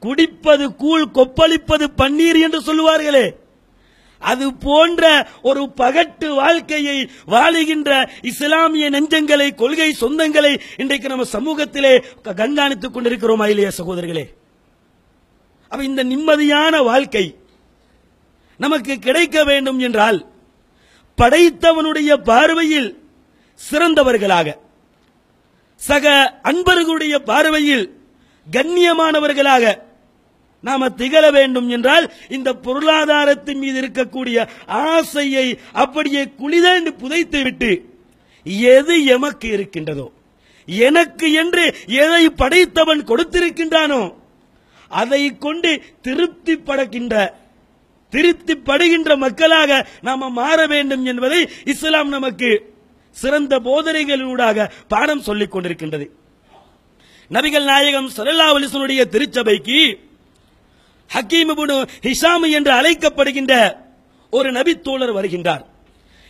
குடிப்பது 0.00 0.74
கூழ் 0.74 1.04
கொப்பளிப்பது 1.12 1.86
பன்னீர் 1.96 2.40
என்று 2.40 2.60
சொல்லுவார்களே. 2.60 3.30
அது 4.18 4.54
போன்ற 4.54 5.28
ஒரு 5.42 5.72
பகட்டு 5.76 6.34
வாழ்க்கையை 6.34 7.10
வாழுகின்ற 7.26 8.08
இஸ்லாமிய 8.22 8.90
நெஞ்சங்களை 8.90 9.54
கொள்கை 9.54 9.96
சொந்தங்களை 10.00 10.60
இன்றைக்கு 10.76 11.08
நம்ம 11.08 11.24
சமூகத்திலே 11.32 12.04
கண்காணித்துக் 12.24 12.90
கொண்டிருக்கிறோம் 12.90 13.40
இல்லையா 13.40 13.70
சகோதரர்களே. 13.78 14.24
அப்ப 15.68 15.84
இந்த 15.84 16.04
நிம்மதியான 16.04 16.84
வாழ்க்கை 16.84 17.38
நமக்கு 18.58 18.98
கிடைக்க 18.98 19.44
வேண்டும் 19.44 19.78
என்றால் 19.78 20.26
படைத்தவனுடைய 21.18 22.16
பார்வையில் 22.16 23.10
சிறந்தவர்களாக 23.70 24.56
சக 25.76 26.38
அன்பர்களுடைய 26.42 27.18
பார்வையில் 27.18 27.95
கண்ணியமானவர்களாக 28.52 29.74
நாம 30.64 30.88
திகழ 30.88 31.24
வேண்டும் 31.30 31.68
என்றால் 31.68 32.06
இந்த 32.28 32.50
பொருளாதாரத்தின் 32.54 33.58
மீது 33.58 33.80
இருக்கக்கூடிய 33.80 34.48
ஆசையை 34.66 35.46
அப்படியே 35.72 36.22
குளிதண்டு 36.38 36.92
புதைத்து 36.92 37.42
விட்டு 37.42 37.70
எது 38.72 38.94
எமக்கு 39.04 39.48
இருக்கின்றதோ 39.50 40.06
எனக்கு 40.68 41.32
என்று 41.32 41.64
எதை 41.86 42.22
படைத்தவன் 42.30 43.02
கொடுத்திருக்கின்றானோ 43.04 44.02
அதை 44.90 45.22
கொண்டு 45.38 45.70
திருப்தி 46.00 46.54
படக்கின்ற 46.56 47.14
திருத்திப்படுகின்ற 48.12 49.16
மக்களாக 49.16 49.86
நாம 50.02 50.28
மாற 50.30 50.58
வேண்டும் 50.66 51.04
என்பதை 51.04 51.40
இஸ்லாம் 51.64 52.08
நமக்கு 52.08 52.50
சிறந்த 53.16 53.58
போதனைகளினூடாக 53.58 54.68
பாடம் 54.88 55.20
சொல்லிக் 55.20 55.52
கொண்டிருக்கின்றது. 55.52 56.06
நபிகள் 57.30 57.64
நாயகம் 57.72 58.08
ஸல்லல்லாஹு 58.16 58.56
அலிசனுடைய 58.58 59.00
திருச்சபைக்கு 59.14 59.80
ஹக்கீம் 61.10 61.50
ஹிஷாமு 61.52 61.76
ஹிஷாம் 62.06 62.44
என்று 62.58 62.72
அழைக்கப்படுகின்ற 62.80 63.54
ஒரு 64.32 64.48
நபித்தோழர் 64.58 65.16
வருகின்றார். 65.18 65.64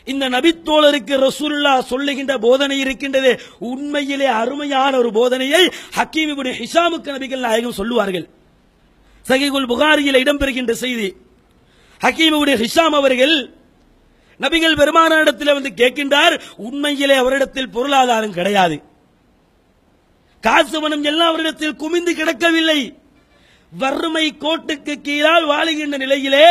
இந்த 0.07 0.25
நபித்தோழருக்கு 0.37 1.15
ரசூல்லா 1.27 1.73
சொல்லுகின்ற 1.93 2.33
போதனை 2.47 2.77
இருக்கின்றது. 2.85 3.31
உண்மையிலே 3.71 4.29
அருமையான 4.41 4.93
ஒரு 5.03 5.11
போதனையை 5.19 5.63
ஹக்கீம் 5.99 6.33
இப்னு 6.33 6.53
ஹிஷாமுக்கு 6.61 7.09
நபிகள் 7.17 7.45
நாயகம் 7.47 7.79
சொல்லுவார்கள். 7.81 8.27
சகிகுல் 9.25 9.71
புகாரியில் 9.73 10.21
இடம்பெறுகின்ற 10.23 10.73
செய்தி 10.85 11.09
ஹக்கீமுடைய 12.01 12.57
ஹிஷாம் 12.65 12.97
அவர்கள் 13.01 13.37
நபிகள் 14.41 14.79
பெருமானாரிடத்தில் 14.81 15.57
வந்து 15.57 15.71
கேட்கின்றார் 15.81 16.35
உண்மையிலே 16.67 17.17
அவரிடத்தில் 17.23 17.73
பொருளாதாரம் 17.77 18.37
கிடையாது. 18.39 18.77
காசு 20.47 20.77
பணம் 20.83 21.05
எல்லாம் 21.11 21.31
அவரிடத்தில் 21.33 21.81
குமிந்து 21.83 22.13
கிடக்கவில்லை. 22.21 22.81
வறுமை 23.73 24.27
கோட்டுக்கு 24.45 24.95
கீழால் 25.07 25.47
வாழுகின்ற 25.53 25.97
நிலையிலே 26.05 26.49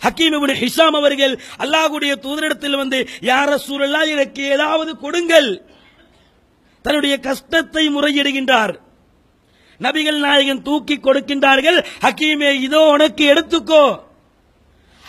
ஹக்கீம் 0.00 0.34
ஹிஷாம் 0.62 0.96
அவர்கள் 0.98 1.34
அல்லாஹுடைய 1.62 2.12
தூதரிடத்தில் 2.24 2.80
வந்து 2.80 2.98
யார 3.30 3.50
சூழலா 3.66 4.00
எனக்கு 4.14 4.42
ஏதாவது 4.54 4.92
கொடுங்கள். 5.04 5.50
தன்னுடைய 6.84 7.14
கஷ்டத்தை 7.28 7.84
முறையிடுகின்றார். 7.94 8.74
நபிகள் 9.80 10.18
நாயகன் 10.24 10.62
தூக்கி 10.66 10.96
கொடுக்கின்றார்கள் 10.98 11.78
ஹக்கீமே 12.04 12.50
இதோ 12.66 12.82
உனக்கு 12.92 13.24
எடுத்துக்கோ. 13.32 13.84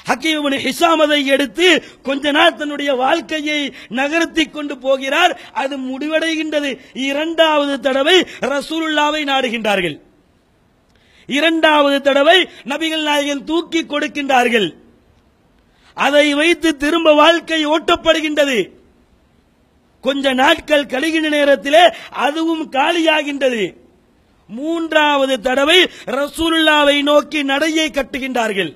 ஹக்கீம் 0.08 0.70
ஹிசாமதை 0.70 1.26
எடுத்து 1.26 1.84
கொஞ்ச 2.04 2.32
நாள் 2.32 2.56
தன்னுடைய 2.56 2.94
வாழ்க்கையை 2.94 3.74
நகர்த்தி 3.90 4.46
கொண்டு 4.46 4.78
போகிறார். 4.78 5.40
அது 5.54 5.78
முடிவடைகின்றது. 5.78 6.80
இரண்டாவது 6.94 7.80
தடவை 7.80 8.28
ரசூலுல்லாவை 8.40 9.24
நாடுகின்றார்கள். 9.24 10.00
இரண்டாவது 11.26 12.02
தடவை 12.02 12.50
நபிகள் 12.66 13.04
நாயகன் 13.04 13.44
தூக்கி 13.44 13.84
கொடுக்கின்றார்கள். 13.84 14.74
அதை 15.94 16.34
வைத்து 16.34 16.78
திரும்ப 16.78 17.14
வாழ்க்கை 17.14 17.68
ஓட்டப்படுகின்றது. 17.68 18.70
கொஞ்ச 20.02 20.34
நாட்கள் 20.34 20.86
கழிகின்ற 20.86 21.30
நேரத்திலே 21.30 21.90
அதுவும் 22.10 22.72
காலியாகின்றது. 22.72 23.74
மூன்றாவது 24.48 25.42
தடவை 25.42 25.90
ரசூலுல்லாவை 26.06 27.02
நோக்கி 27.02 27.44
நடையை 27.44 27.90
கட்டுகின்றார்கள். 27.90 28.76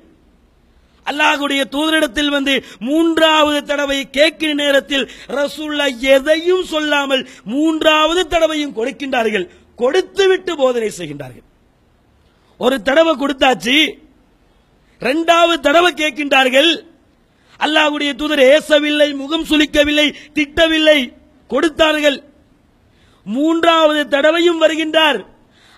அல்லாஹுடைய 1.11 1.61
தூதரிடத்தில் 1.75 2.31
வந்து 2.35 2.53
மூன்றாவது 2.89 3.59
தடவை 3.71 3.99
கேட்கிற 4.17 4.51
நேரத்தில் 4.63 5.05
ரசூல்லா 5.39 5.87
எதையும் 6.15 6.65
சொல்லாமல் 6.73 7.23
மூன்றாவது 7.55 8.21
தடவையும் 8.27 8.75
கொடுக்கின்றார்கள். 8.77 9.45
கொடுத்துவிட்டு 9.81 10.53
போதனை 10.61 10.91
செய்கின்றார்கள். 10.97 11.45
ஒரு 12.57 12.75
தடவை 12.87 13.13
கொடுத்தாச்சு 13.15 13.75
இரண்டாவது 15.03 15.59
தடவை 15.67 15.91
கேட்கின்றார்கள் 15.93 16.71
அல்லாஹுடைய 17.65 18.11
தூதர் 18.15 18.43
ஏசவில்லை 18.53 19.07
முகம் 19.21 19.47
சுளிக்கவில்லை 19.49 20.05
திட்டவில்லை 20.33 20.99
கொடுத்தார்கள். 21.47 22.17
மூன்றாவது 23.35 24.01
தடவையும் 24.07 24.61
வருகின்றார். 24.61 25.19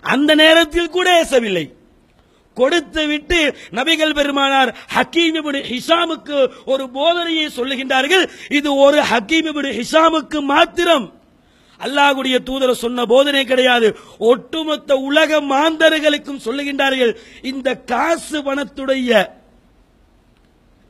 அந்த 0.04 0.30
நேரத்தில் 0.42 0.94
கூட 0.96 1.08
ஏசவில்லை. 1.22 1.64
கொடுத்து 2.60 3.02
விட்டு 3.10 3.40
நபிகள் 3.78 4.16
பெருமானார் 4.18 4.70
ஹக்கீம் 4.96 5.36
இப்னு 5.40 5.60
ஹிஷாமுக்கு 5.72 6.38
ஒரு 6.72 6.84
போதனையை 6.96 7.46
சொல்லுகின்றார்கள். 7.58 8.24
இது 8.58 8.70
ஒரு 8.86 9.00
ஹக்கீம் 9.12 9.48
இப்னு 9.50 9.76
ஹிஷாமுக்கு 9.80 10.40
மாத்திரம். 10.54 11.06
அல்லாஹுடைய 11.80 12.36
தூதர் 12.48 12.82
சொன்ன 12.82 13.04
போதனை 13.12 13.44
கிடையாது. 13.44 13.88
ஒட்டுமொத்த 14.32 14.96
உலக 15.08 15.40
மாந்தர்களுக்கும் 15.52 16.44
சொல்லுகின்றார்கள் 16.44 17.12
இந்த 17.50 17.68
காசு 17.92 18.38
பணத்துடைய 18.48 19.10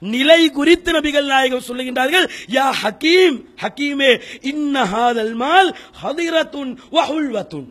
நிலை 0.03 0.41
குறித்து 0.57 0.91
நபிகள் 0.97 1.31
நாயகம் 1.33 1.67
சொல்லுகின்றார்கள் 1.69 2.27
யா 2.57 2.67
ஹக்கீம் 2.83 3.37
ஹக்கீமே 3.63 4.11
இன்னஹாதல் 4.51 5.35
மால் 5.43 5.71
ஹதிரத்துன் 6.03 6.73
வஹுல்வத்துன். 6.97 7.69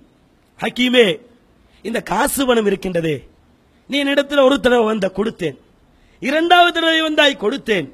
ஹக்கீமே 0.60 1.06
இந்த 1.82 2.02
காசு 2.12 2.42
பணம் 2.46 2.68
இருக்கின்றதே. 2.72 3.16
நீ 3.88 3.98
என்னிடத்தில் 3.98 4.38
ஒரு 4.38 4.60
தடவை 4.60 4.86
வந்த 4.86 5.12
கொடுத்தேன். 5.16 5.58
இரண்டாவது 6.20 6.74
தடவை 6.74 7.02
வந்தாய் 7.02 7.38
கொடுத்தேன். 7.42 7.92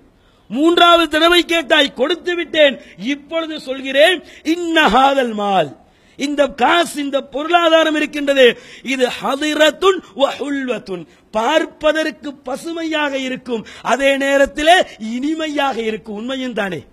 மூன்றாவது 0.48 1.10
தடவை 1.10 1.46
கேட்டாய் 1.46 1.94
கொடுத்து 1.94 2.36
விட்டேன். 2.36 2.82
இப்பொழுது 2.98 3.60
சொல்கிறேன் 3.60 4.24
இன்னஹாதல் 4.44 5.34
மால். 5.34 5.78
இந்த 6.16 6.48
காசு 6.48 7.04
இந்த 7.04 7.22
பொருளாதாரம் 7.22 7.96
இருக்கின்றது. 7.96 8.60
இது 8.84 9.10
ஹதிரத்துன் 9.24 10.00
வஹுல்வத்துன் 10.16 11.06
பார்ப்பதற்கு 11.32 12.34
பசுமையாக 12.34 13.18
இருக்கும். 13.18 13.66
அதே 13.82 14.18
நேரத்திலே 14.18 14.86
இனிமையாக 15.00 15.82
இருக்கும். 15.82 16.16
உண்மையும் 16.16 16.54
தானே. 16.54 16.84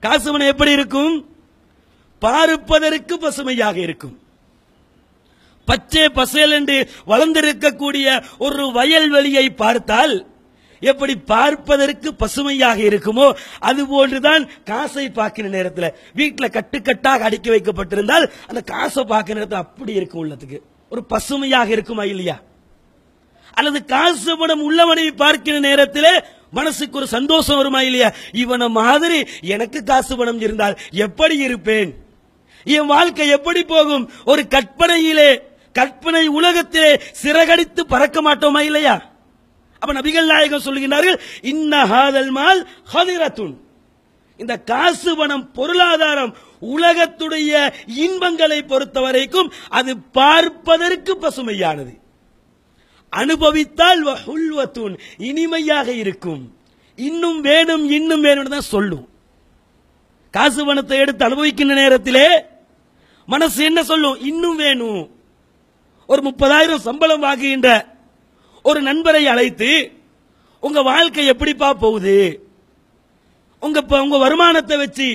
காசு 0.00 0.46
எப்படி 0.46 0.70
இருக்கும்? 0.70 1.26
பார்ப்பதற்கு 2.18 3.18
பசுமையாக 3.18 3.78
இருக்கும். 3.78 4.21
பச்சை 5.64 6.08
பசேல் 6.08 6.50
என்று 6.50 6.90
வளர்ந்திருக்கக்கூடிய 7.06 8.24
ஒரு 8.38 8.66
வயல்வெளியை 8.66 9.50
பார்த்தால் 9.50 10.30
எப்படி 10.80 11.16
பார்ப்பதற்கு 11.16 12.14
பசுமையாக 12.14 12.80
இருக்குமோ 12.80 13.34
அது 13.58 13.86
போன்றுதான் 13.86 14.50
காசை 14.64 15.10
பார்க்கிற 15.10 15.48
நேரத்தில். 15.48 15.94
வீட்டில் 16.14 16.50
கட்டுக்கட்டாக 16.50 17.18
அடுக்கி 17.18 17.50
வைக்கப்பட்டிருந்தால் 17.50 18.32
அந்த 18.46 18.60
காசை 18.60 19.04
பார்க்கிற 19.04 19.34
நேரத்தில் 19.34 19.58
அப்படி 19.58 19.92
இருக்கும் 19.92 20.22
உள்ளத்துக்கு. 20.24 20.58
ஒரு 20.90 21.04
பசுமையாக 21.04 21.68
இருக்குமா 21.70 22.04
இல்லையா? 22.04 22.40
அல்லது 23.52 23.84
காசு 23.84 24.38
படம் 24.38 24.62
உள்ளவனை 24.62 25.10
பார்க்கிற 25.16 25.58
நேரத்தில் 25.58 26.24
மனசுக்கு 26.50 26.96
ஒரு 26.96 27.06
சந்தோஷம் 27.06 27.56
வருமா 27.56 27.82
இல்லையா? 27.82 28.12
இவன 28.32 28.70
மாதிரி 28.70 29.24
எனக்கு 29.40 29.84
காசு 29.84 30.16
பணம் 30.16 30.40
இருந்தால் 30.40 30.78
எப்படி 30.90 31.36
இருப்பேன்? 31.36 31.94
என் 32.64 32.86
வாழ்க்கை 32.86 33.28
எப்படி 33.28 33.64
போகும்? 33.64 34.10
ஒரு 34.24 34.46
கற்பனையிலே 34.50 35.50
கற்பனை 35.72 36.26
உலகத்திலே 36.26 37.00
சிறகடித்து 37.22 37.86
பறக்க 37.86 38.22
மாட்டோமா 38.22 38.60
இல்லையா? 38.60 39.10
அப்ப 39.78 40.00
நபிகள் 40.00 40.26
நாயகம் 40.26 40.62
சொல்லுகின்றார்கள் 40.62 41.20
இன்ன 41.40 41.86
ஹாதல் 41.86 42.30
மால் 42.30 42.68
ஹதிரத்துன். 42.92 43.54
இந்த 44.36 44.58
காசு 44.58 45.16
பணம் 45.16 45.52
பொருளாதாரம் 45.52 46.36
உலகத்துடைய 46.60 47.72
இன்பங்களை 47.86 48.62
பொறுத்த 48.62 49.00
வரைக்கும் 49.00 49.52
அது 49.68 49.98
பார்ப்பதற்கு 49.98 51.18
பசுமையானது. 51.20 52.00
அனுபவித்தால் 53.10 54.18
இனிமையாக 55.18 55.92
இருக்கும். 55.92 56.56
இன்னும் 56.96 57.40
வேணும் 57.40 57.90
இன்னும் 57.90 58.20
வேணும் 58.20 58.48
தான் 58.48 58.70
சொல்லும். 58.74 59.08
காசு 60.30 60.64
பணத்தை 60.64 60.98
எடுத்து 60.98 61.26
அனுபவிக்கின்ற 61.28 61.74
நேரத்திலே 61.74 62.44
மனசு 63.26 63.64
என்ன 63.64 63.82
சொல்லும்? 63.82 64.20
இன்னும் 64.20 64.56
வேணும். 64.56 65.20
ஒரு 66.12 66.20
முப்பதாயிரம் 66.28 66.84
சம்பளம் 66.86 67.24
வாங்குகின்ற 67.26 67.68
ஒரு 68.62 68.80
நண்பரை 68.88 69.22
அழைத்து 69.32 69.70
உங்க 70.66 70.80
வாழ்க்கை 70.88 71.24
எப்படிப்பா 71.32 71.68
போகுது? 71.84 72.18
உங்க 73.62 73.80
உங்க 74.04 74.16
வருமானத்தை 74.24 74.76
வச்சு 74.82 75.08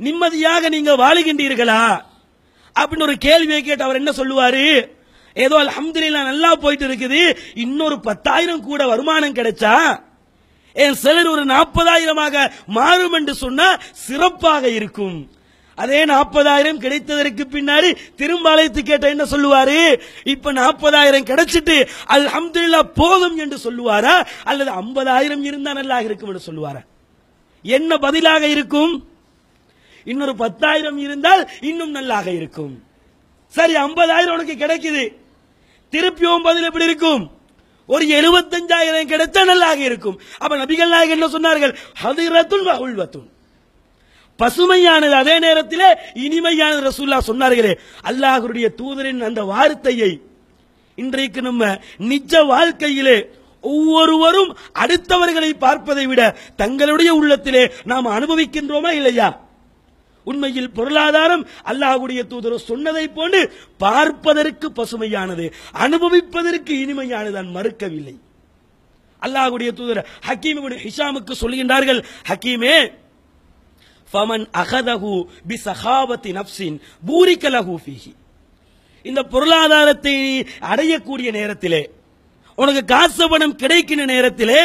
நிம்மதியாக 0.00 0.68
நீங்க 0.74 0.92
வாழுகின்றீர்களா? 1.02 1.82
அப்படின்னு 2.76 3.06
ஒரு 3.08 3.16
கேள்வியை 3.26 3.60
கேட்டு 3.62 3.86
அவர் 3.86 4.00
என்ன 4.00 4.12
சொல்லுவாரு? 4.20 4.64
ஏதோ 5.36 5.54
அல்ஹம்துலில்லாஹ் 5.64 6.30
நல்லா 6.30 6.50
போயிட்டு 6.64 6.86
இருக்குது. 6.88 7.20
இன்னொரு 7.64 7.96
பத்தாயிரம் 8.08 8.66
கூட 8.68 8.82
வருமானம் 8.92 9.36
கிடைச்சா 9.38 9.76
என் 10.84 10.98
சிலர் 11.04 11.32
ஒரு 11.34 11.42
நாற்பதாயிரமாக 11.54 12.44
மாறும் 12.78 13.16
என்று 13.18 13.34
சொன்னா 13.44 13.68
சிறப்பாக 14.06 14.64
இருக்கும். 14.78 15.18
அதே 15.74 16.04
நாற்பதாயிரம் 16.04 16.80
கிடைத்ததற்கு 16.80 17.44
பின்னாடி 17.50 17.96
திரும்ப 18.16 18.50
அழைத்து 18.50 18.82
கேட்ட 18.82 19.08
என்ன 19.08 19.24
சொல்லுவாரு? 19.24 20.00
இப்ப 20.24 20.52
நாற்பதாயிரம் 20.52 21.24
கிடைச்சிட்டு 21.24 21.88
அல்ஹம்துலில்லாஹ் 22.08 22.90
போதும் 22.94 23.36
என்று 23.36 23.56
சொல்லுவாரா? 23.56 24.26
அல்லது 24.44 24.70
ஐம்பதாயிரம் 24.70 25.42
இருந்தா 25.42 25.72
நல்லா 25.72 26.00
இருக்கும் 26.00 26.28
என்று 26.28 26.52
சொல்லுவாரா? 26.52 26.82
என்ன 27.62 27.98
பதிலாக 27.98 28.46
இருக்கும்? 28.46 29.08
இன்னொரு 30.04 30.36
பத்தாயிரம் 30.36 30.98
இருந்தால் 30.98 31.50
இன்னும் 31.60 31.90
நல்லாக 31.90 32.30
இருக்கும். 32.30 32.82
சரி 33.48 33.74
ஐம்பதாயிரம் 33.74 34.32
உனக்கு 34.32 34.54
கிடைக்குது. 34.66 35.04
திருப்பியும் 35.90 36.42
பதில் 36.42 36.62
எப்படி 36.62 36.84
இருக்கும்? 36.84 37.30
ஒரு 37.86 38.06
எழுபத்தஞ்சாயிரம் 38.06 39.10
கிடைத்தா 39.12 39.44
நல்லாக 39.44 39.80
இருக்கும். 39.80 40.20
அப்ப 40.38 40.56
நபிகள் 40.56 40.88
நாயகம் 40.88 41.20
என்ன 41.20 41.26
சொன்னார்கள்? 41.26 41.76
ஹதிரத்துன் 42.02 42.66
வஹுல்வத்துன். 42.66 43.32
பசுமையானது 44.38 45.12
அதே 45.12 45.38
நேரத்திலே 45.38 45.88
இனிமையானது 46.14 46.90
ரசூல்லா 46.90 47.18
சொன்னார்களே. 47.26 47.72
அல்லாஹருடைய 48.04 48.68
தூதரின் 48.80 49.20
அந்த 49.20 49.42
வார்த்தையை 49.44 50.20
இன்றைக்கு 50.96 51.40
நம்ம 51.42 51.78
நிஜ 51.98 52.44
வாழ்க்கையிலே 52.44 53.30
ஒவ்வொருவரும் 53.62 54.56
அடுத்தவர்களை 54.74 55.50
பார்ப்பதை 55.58 56.06
விட 56.06 56.36
தங்களுடைய 56.56 57.14
உள்ளத்திலே 57.14 57.72
நாம் 57.84 58.06
அனுபவிக்கின்றோமா 58.06 58.90
இல்லையா? 58.90 59.40
உண்மையில் 60.24 60.70
பொருளாதாரம் 60.70 61.46
அல்லாஹுடைய 61.64 62.26
தூதர் 62.26 62.58
சொன்னதை 62.58 63.08
போன்று 63.08 63.40
பார்ப்பதற்கு 63.78 64.72
பசுமையானது 64.76 65.46
அனுபவிப்பதற்கு 65.72 66.72
இனிமையானது 66.84 67.30
நான் 67.30 67.54
மறுக்கவில்லை. 67.56 68.14
அல்லாஹுடைய 69.22 69.72
தூதர் 69.72 70.06
ஹக்கீம் 70.26 70.78
ஹிஷாமுக்கு 70.84 71.34
சொல்கின்றார்கள் 71.40 72.04
ஹக்கீமே 72.28 72.76
ஃபமன் 74.14 74.46
அகதஹு 74.62 75.12
பி 75.48 75.58
சஹாபத்தி 75.64 76.32
நப்சின் 76.38 76.76
பூரிக்கலஹு 77.08 77.76
ஃபீஹி 77.84 78.12
இந்த 79.02 79.22
பொருளாதாரத்தை 79.34 80.16
அடையக்கூடிய 80.72 81.30
நேரத்திலே 81.38 81.82
உனக்கு 82.58 82.82
காசு 82.84 83.24
பணம் 83.28 83.56
கிடைக்கின்ற 83.56 84.04
நேரத்திலே 84.04 84.60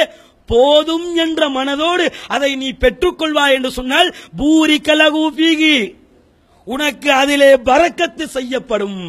போதும் 0.50 1.16
என்ற 1.16 1.42
மனதோடு 1.50 2.06
அதை 2.28 2.52
நீ 2.56 2.70
பெற்றுக்கொள்வாய் 2.84 3.56
என்று 3.58 3.72
சொன்னால் 3.72 4.10
பூரி 4.38 4.78
கலகு 4.88 5.24
பீகி 5.40 5.78
உனக்கு 6.68 7.10
அதிலே 7.12 7.52
பறக்கத்து 7.70 8.26
செய்யப்படும். 8.38 9.02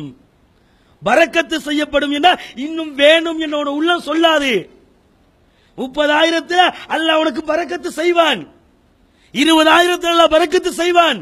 பறக்கத்து 1.04 1.56
செய்யப்படும் 1.56 2.12
என்றால் 2.12 2.40
இன்னும் 2.54 2.92
வேணும் 2.94 3.40
என்னோட 3.40 3.68
உள்ளம் 3.78 4.06
சொல்லாது. 4.06 4.52
முப்பதாயிரத்தில் 5.78 6.74
அல்ல 6.86 7.18
உனக்கு 7.18 7.42
பறக்கத்து 7.52 7.90
செய்வான். 8.00 8.42
இருபதாயிரத்தில் 9.34 10.12
அல்லாஹ் 10.12 10.72
செய்வான். 10.80 11.20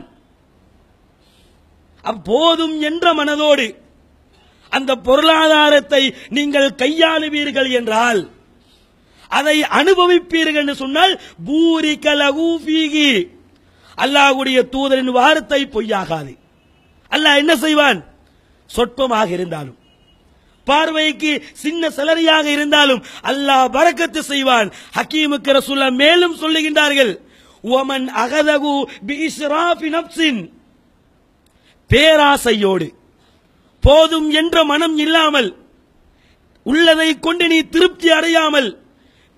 அப்போதும் 2.04 2.74
என்ற 2.88 3.04
மனதோடு 3.20 3.66
அந்த 4.72 4.90
பொருளாதாரத்தை 5.06 6.02
நீங்கள் 6.36 6.76
கையாளுவீர்கள் 6.82 7.70
என்றால் 7.78 8.20
அதை 9.30 9.56
அனுபவிப்பீர்கள் 9.80 10.60
என்று 10.62 10.74
சொன்னால் 10.82 11.14
பூரி 11.48 11.94
கலகூபீகி 12.06 13.10
அல்லாஹ்வுடைய 13.98 14.58
தூதரின் 14.74 15.12
வார்த்தை 15.18 15.60
பொய்யாகாது. 15.74 16.32
அல்லாஹ் 17.12 17.40
என்ன 17.42 17.52
செய்வான்? 17.64 17.98
சொற்பமாக 18.70 19.28
இருந்தாலும் 19.36 19.76
பார்வைக்கு 20.66 21.32
சின்ன 21.62 21.82
சிலரியாக 21.96 22.46
இருந்தாலும் 22.56 23.00
அல்லாஹ் 23.30 23.72
பரக்கத்து 23.76 24.20
செய்வான். 24.32 24.68
ஹக்கீமுக்கு 24.96 25.50
ரசூல்லா 25.58 25.88
மேலும் 26.02 26.38
சொல்லுகின்றார்கள் 26.42 27.12
ஒமன் 27.62 28.08
அகதகு 28.08 28.88
பி 29.06 29.30
நப்சின் 29.88 30.50
பேராசையோடு 31.90 32.88
போதும் 33.80 34.30
என்ற 34.30 34.64
மனம் 34.64 34.96
இல்லாமல் 34.96 35.56
உள்ளதை 36.62 37.18
கொண்டு 37.18 37.48
நீ 37.48 37.60
திருப்தி 37.60 38.10
அடையாமல் 38.10 38.86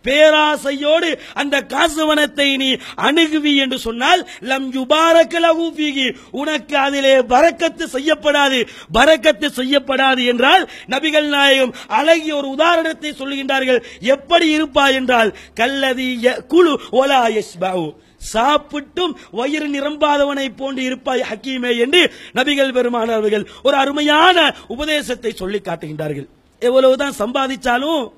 பேராசையோடு 0.03 1.19
அந்த 1.35 1.61
காசுவனத்தை 1.61 2.57
நீ 2.57 2.77
அணுகுவி 2.97 3.57
என்று 3.57 3.79
சொன்னால் 3.79 4.29
லம் 4.41 4.73
யுபாரக்கலகு 4.73 6.17
உனக்கு 6.31 6.77
அதிலே 6.77 7.19
பறக்கத்து 7.19 7.85
செய்யப்படாது 7.85 8.69
பறக்கத்து 8.95 9.47
செய்யப்படாது 9.57 10.27
என்றால் 10.27 10.71
நபிகள் 10.89 11.29
நாயகம் 11.29 11.75
அழகிய 11.87 12.37
ஒரு 12.37 12.49
உதாரணத்தை 12.49 13.13
சொல்லுகின்றார்கள். 13.13 13.85
எப்படி 13.99 14.49
இருப்பாய் 14.49 14.95
என்றால் 14.95 15.37
கல்லதி 15.57 16.37
குழு 16.49 16.81
ஒலா 16.91 17.29
யஸ்பாவு 17.29 17.95
சாப்பிட்டும் 18.33 19.17
வயிறு 19.31 19.69
நிரம்பாதவனை 19.69 20.49
போன்று 20.57 20.83
இருப்பாய் 20.83 21.25
ஹக்கீமே 21.31 21.79
என்று 21.79 22.13
நபிகள் 22.35 22.73
பெருமானார் 22.73 23.17
அவர்கள் 23.17 23.49
ஒரு 23.63 23.77
அருமையான 23.77 24.55
உபதேசத்தை 24.69 25.33
சொல்லி 25.33 25.59
காட்டுகின்றார்கள். 25.59 26.29
எவ்வளவுதான் 26.59 27.15
சம்பாதிச்சாலும் 27.19 28.13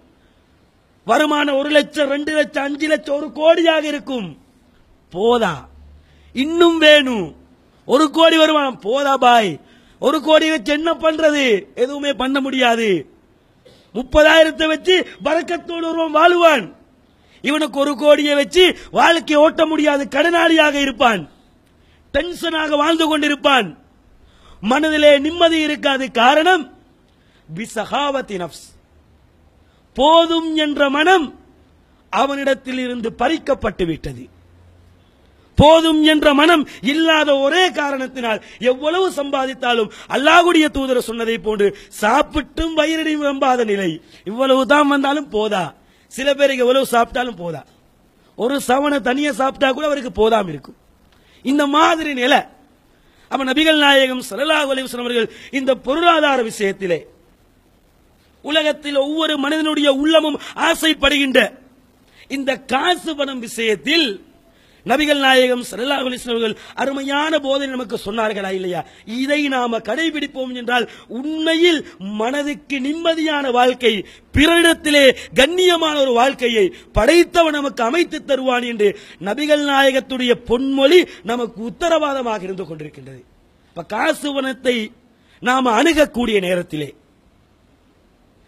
வருமானம் 1.04 1.56
ஒரு 1.56 1.70
லட்சம் 1.70 2.08
ரெண்டு 2.08 2.32
லட்சம் 2.32 2.64
அஞ்சு 2.64 2.88
லட்சம் 2.88 3.14
ஒரு 3.14 3.28
கோடியாக 3.34 3.82
இருக்கும். 3.84 4.38
போதா? 5.10 5.68
இன்னும் 6.32 6.78
வேணும். 6.78 7.36
ஒரு 7.86 8.10
கோடி 8.10 8.36
வருமானம் 8.36 8.78
போதா 8.78 9.16
பாய். 9.16 9.60
ஒரு 9.98 10.20
கோடி 10.20 10.50
வச்சு 10.50 10.72
என்ன 10.72 10.92
பண்றது? 10.92 11.64
எதுவுமே 11.74 12.12
பண்ண 12.12 12.40
முடியாது. 12.40 13.06
முப்பதாயிரத்தை 13.94 14.66
வச்சு 14.66 15.06
பறக்கத்தோடு 15.24 15.86
ஒருவன் 15.86 16.14
வாழுவான். 16.14 16.72
இவனுக்கு 17.42 17.78
ஒரு 17.84 17.92
கோடியை 17.96 18.34
வச்சு 18.34 18.64
வாழ்க்கை 18.90 19.36
ஓட்ட 19.44 19.66
முடியாது 19.66 20.04
கடனாளியாக 20.04 20.74
இருப்பான். 20.74 21.22
டென்ஷனாக 22.14 22.76
வாழ்ந்து 22.82 23.06
கொண்டிருப்பான். 23.08 23.68
மனதிலே 24.60 25.18
நிம்மதி 25.18 25.60
இருக்காது 25.60 26.10
காரணம் 26.10 26.64
போதும் 29.96 30.50
என்ற 30.56 30.90
மனம் 30.90 31.26
அவனிடத்தில் 32.10 32.78
இருந்து 32.78 33.08
பறிக்கப்பட்டு 33.18 33.84
விட்டது. 33.86 34.24
போதும் 35.58 36.00
என்ற 36.04 36.34
மனம் 36.34 36.62
இல்லாத 36.80 37.30
ஒரே 37.38 37.70
காரணத்தினால் 37.70 38.40
எவ்வளவு 38.58 39.06
சம்பாதித்தாலும் 39.10 39.90
அல்லாஹுடைய 40.08 40.66
தூதர் 40.76 41.06
சொன்னதை 41.08 41.38
போன்று 41.38 41.66
சாப்பிட்டும் 42.00 42.74
வயிறடி 42.78 43.12
நம்பாத 43.28 43.64
நிலை. 43.64 43.90
இவ்வளவு 44.24 44.66
தான் 44.66 44.88
வந்தாலும் 44.88 45.28
போதா? 45.28 45.64
சில 46.16 46.28
பேருக்கு 46.38 46.64
எவ்வளவு 46.64 46.92
சாப்பிட்டாலும் 46.94 47.40
போதா. 47.42 47.62
ஒரு 48.42 48.54
சவனை 48.68 48.98
தனியா 49.08 49.30
சாப்பிட்டா 49.40 49.68
கூட 49.72 49.86
அவருக்கு 49.88 50.12
போதாம 50.20 50.48
இருக்கும். 50.54 50.78
இந்த 51.50 51.62
மாதிரி 51.76 52.12
நிலை. 52.22 52.40
அப்ப 53.32 53.42
நபிகள் 53.50 53.82
நாயகம் 53.84 54.24
ஸல்லல்லாஹு 54.30 54.70
அலைஹி 54.72 54.88
அவர்கள் 55.04 55.28
இந்த 55.58 55.70
பொருளாதார 55.86 56.38
விஷயத்திலே 56.50 56.98
உலகத்தில் 58.50 58.98
ஒவ்வொரு 59.06 59.34
மனிதனுடைய 59.44 59.88
உள்ளமும் 60.02 60.38
ஆசைப்படுகின்ற 60.68 61.40
இந்த 62.36 62.50
காசு 62.72 63.10
பணம் 63.16 63.42
விஷயத்தில் 63.46 64.06
நபிகள் 64.86 65.18
நாயகம் 65.18 65.64
ஸல்லல்லாஹு 65.70 66.18
அவர்கள் 66.26 66.56
அருமையான 66.74 67.38
போதை 67.38 67.66
நமக்கு 67.66 67.98
சொன்னார்களா 68.06 68.50
இல்லையா? 68.52 68.80
இதை 69.06 69.48
நாம 69.48 69.78
கடைபிடிப்போம் 69.78 70.54
என்றால் 70.54 70.90
உண்மையில் 71.08 71.80
மனதுக்கு 71.98 72.78
நிம்மதியான 72.80 73.50
வாழ்க்கை 73.50 74.06
பிறரிடத்திலே 74.34 75.04
கண்ணியமான 75.34 76.00
ஒரு 76.00 76.12
வாழ்க்கையை 76.12 76.74
படைத்தவன் 76.92 77.52
நமக்கு 77.52 77.82
அமைத்து 77.82 78.24
தருவான் 78.24 78.62
என்று 78.62 78.88
நபிகள் 79.20 79.64
நாயகத்துடைய 79.64 80.34
பொன்மொழி 80.46 81.06
நமக்கு 81.22 81.62
உத்தரவாதமாக 81.62 82.42
இருந்து 82.42 82.64
கொண்டிருக்கின்றது. 82.64 83.22
இப்ப 83.68 83.82
காசு 83.84 84.34
பணத்தை 84.34 84.92
நாம 85.40 85.82
அணுகக்கூடிய 85.82 86.40
நேரத்திலே 86.40 86.94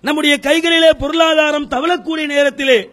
நம்முடைய 0.00 0.38
கைகளிலே 0.38 0.90
பொருளாதாரம் 0.98 1.68
தவழக்கூடிய 1.68 2.26
நேரத்திலே 2.26 2.90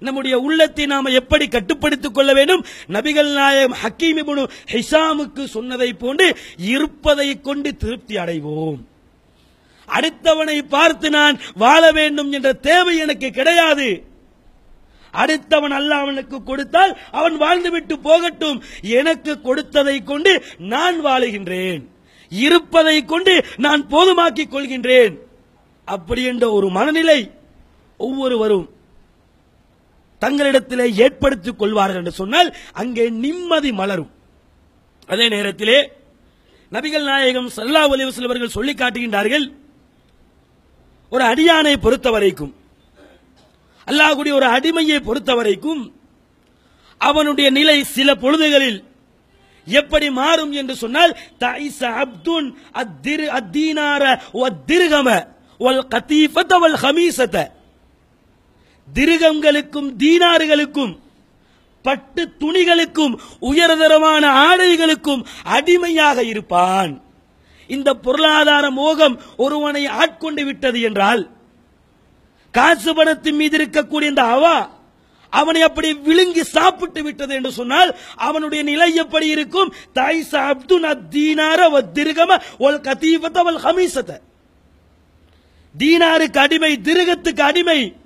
நம்முடைய 0.00 0.38
உள்ளத்தை 0.38 0.86
நாம 0.86 1.10
எப்படி 1.10 1.48
கட்டுப்படுத்திக் 1.48 2.14
கொள்ள 2.14 2.32
வேண்டும்? 2.32 2.64
நபிகள் 2.88 3.34
நாயகம் 3.34 3.78
ஹக்கீம் 3.82 4.18
இப்னு 4.18 4.48
ஹிஷாமுக்கு 4.72 5.44
சொன்னதை 5.44 5.92
போன்று 5.92 6.36
இருப்பதை 6.56 7.40
கொண்டு 7.40 7.76
திருப்தி 7.76 8.16
அடைவோம். 8.16 8.78
அடுத்தவனை 9.88 10.62
பார்த்து 10.68 11.10
நான் 11.10 11.40
வாழ 11.54 11.92
வேண்டும் 11.92 12.32
என்ற 12.32 12.52
தேவை 12.52 12.96
எனக்கு 12.96 13.30
கிடையாது. 13.30 14.04
அடுத்தவன் 15.12 15.70
அல்ல 15.70 15.96
அவனுக்கு 15.96 16.42
கொடுத்தால் 16.42 16.98
அவன் 17.10 17.40
வாழ்ந்துவிட்டு 17.40 17.92
போகட்டும். 17.92 18.62
எனக்கு 18.82 19.40
கொடுத்ததை 19.40 20.02
கொண்டு 20.02 20.42
நான் 20.58 21.04
வாழுகின்றேன். 21.04 21.84
இருப்பதை 22.28 23.04
கொண்டு 23.04 23.44
நான் 23.56 23.86
போதுமாக்கிக் 23.86 24.52
கொள்கின்றேன். 24.52 25.16
அப்படி 25.84 26.24
என்ற 26.24 26.50
ஒரு 26.50 26.68
மனநிலை 26.68 27.30
ஒவ்வொருவரும் 27.96 28.68
தங்களிடத்திலே 30.22 30.86
ஏற்படுத்திக் 31.04 31.60
கொள்வார்கள் 31.60 32.00
என்று 32.00 32.12
சொன்னால் 32.12 32.48
அங்கே 32.72 33.04
நிம்மதி 33.20 33.70
மலரும். 33.72 34.10
அதே 35.08 35.26
நேரத்திலே 35.28 35.78
நபிகள் 36.72 37.04
நாயகம் 37.04 37.48
சல்லா 37.54 37.82
அலிவசல் 37.88 38.28
அவர்கள் 38.28 38.56
சொல்லி 38.56 38.74
காட்டுகின்றார்கள் 38.74 39.46
ஒரு 41.12 41.24
அடியானை 41.24 41.74
பொறுத்த 41.78 42.08
வரைக்கும் 42.10 42.52
அல்லாஹுடைய 43.88 44.32
ஒரு 44.34 44.46
அடிமையை 44.56 44.98
பொறுத்த 45.00 45.30
வரைக்கும் 45.34 45.82
அவனுடைய 47.00 47.48
நிலை 47.50 47.76
சில 47.92 48.08
பொழுதுகளில் 48.14 48.78
எப்படி 49.66 50.06
மாறும் 50.10 50.52
என்று 50.52 50.74
சொன்னால் 50.74 51.12
தைச 51.40 51.80
அப்துன் 52.02 52.48
அத்திரு 52.74 53.26
அத்தீனார 53.38 54.02
வத்திருகம 54.34 55.08
வல் 55.60 55.84
கத்தீஃபத 55.88 56.52
வல் 56.58 56.78
ஹமீசத்தை 56.82 57.44
திருகங்களுக்கும் 58.94 59.92
தீனாறுகளுக்கும் 59.98 60.98
பட்டு 61.82 62.32
துணிகளுக்கும் 62.40 63.18
உயர்தரமான 63.40 64.24
ஆடைகளுக்கும் 64.48 65.24
அடிமையாக 65.42 66.22
இருப்பான். 66.22 67.02
இந்த 67.66 67.94
பொருளாதார 67.94 68.70
மோகம் 68.70 69.20
ஒருவனை 69.36 69.86
ஆட்கொண்டு 69.86 70.44
விட்டது 70.44 70.80
என்றால் 70.80 71.30
காசு 72.50 72.94
பணத்தின் 72.94 73.36
மீது 73.36 73.56
இருக்கக்கூடிய 73.58 74.02
இந்த 74.02 74.22
அவா 74.22 74.70
அவனை 75.30 75.62
அப்படி 75.62 75.94
விழுங்கி 75.94 76.42
சாப்பிட்டு 76.42 77.02
விட்டது 77.02 77.34
என்று 77.34 77.52
சொன்னால் 77.52 77.98
அவனுடைய 78.16 78.64
நிலை 78.64 78.94
எப்படி 78.94 79.28
இருக்கும்? 79.28 79.74
தாய்ச 79.94 80.32
அப்துன் 80.36 80.82
அத்தீனார 80.82 81.82
திருகம 81.92 82.40
ஒல் 82.58 82.80
கதீபத்த 82.80 83.42
வல் 83.42 83.60
ஹமீசத்த 83.60 84.20
தீனாருக்கு 85.78 86.38
அடிமை 86.38 86.80
திருகத்துக்கு 86.84 87.40
அடிமை 87.40 87.96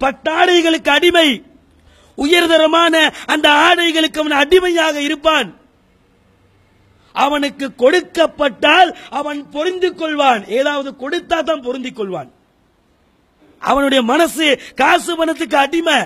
பட்டாடைகளுக்கு 0.00 0.88
அடிமை. 0.88 1.42
உயர்தரமான 2.16 3.14
அந்த 3.26 3.48
ஆடைகளுக்கு 3.50 4.18
அவன் 4.18 4.30
அடிமையாக 4.30 5.00
இருப்பான். 5.00 5.54
அவனுக்கு 7.12 7.72
கொடுக்கப்பட்டால் 7.78 8.96
அவன் 9.10 9.50
பொருந்திக் 9.50 10.00
கொள்வான். 10.00 10.48
ஏதாவது 10.48 10.94
கொடுத்தா 11.00 11.42
தான் 11.42 11.62
பொருந்திக் 11.62 12.00
கொள்வான். 12.00 12.30
அவனுடைய 13.58 14.04
மனசு 14.04 14.60
காசு 14.74 15.16
பணத்துக்கு 15.16 15.56
அடிமை. 15.56 16.00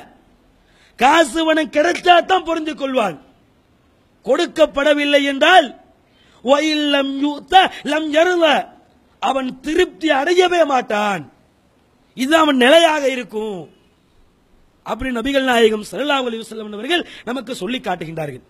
காசு 0.97 1.45
பணம் 1.45 1.71
கிடைச்சா 1.71 2.25
தான் 2.25 2.45
பொருந்திக் 2.45 2.81
கொள்வான். 2.81 3.19
கொடுக்கப்படவில்லை 4.25 5.23
என்றால் 5.23 5.81
லம் 7.85 8.65
அவன் 9.21 9.61
திருப்தி 9.61 10.11
அடையவே 10.11 10.65
மாட்டான். 10.65 11.33
இது 12.15 12.37
அவன் 12.37 12.57
நிலையாக 12.57 13.09
இருக்கும். 13.09 13.77
அப்படி 14.93 15.11
நபிகள் 15.19 15.49
நாயகம் 15.51 15.85
சல்லா 15.91 16.17
அலி 16.29 16.41
வஸல்லம் 16.43 16.79
அவர்கள் 16.79 17.03
நமக்கு 17.29 17.53
சொல்லி 17.63 17.81
காட்டுகின்றார்கள். 17.89 18.45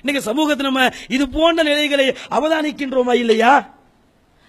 இன்னைக்கு 0.00 0.22
சமூகத்தில் 0.30 0.68
நம்ம 0.70 0.88
இது 1.16 1.24
போன்ற 1.36 1.60
நிலைகளை 1.70 2.06
அவதானிக்கின்றோமா 2.38 3.14
இல்லையா? 3.22 3.54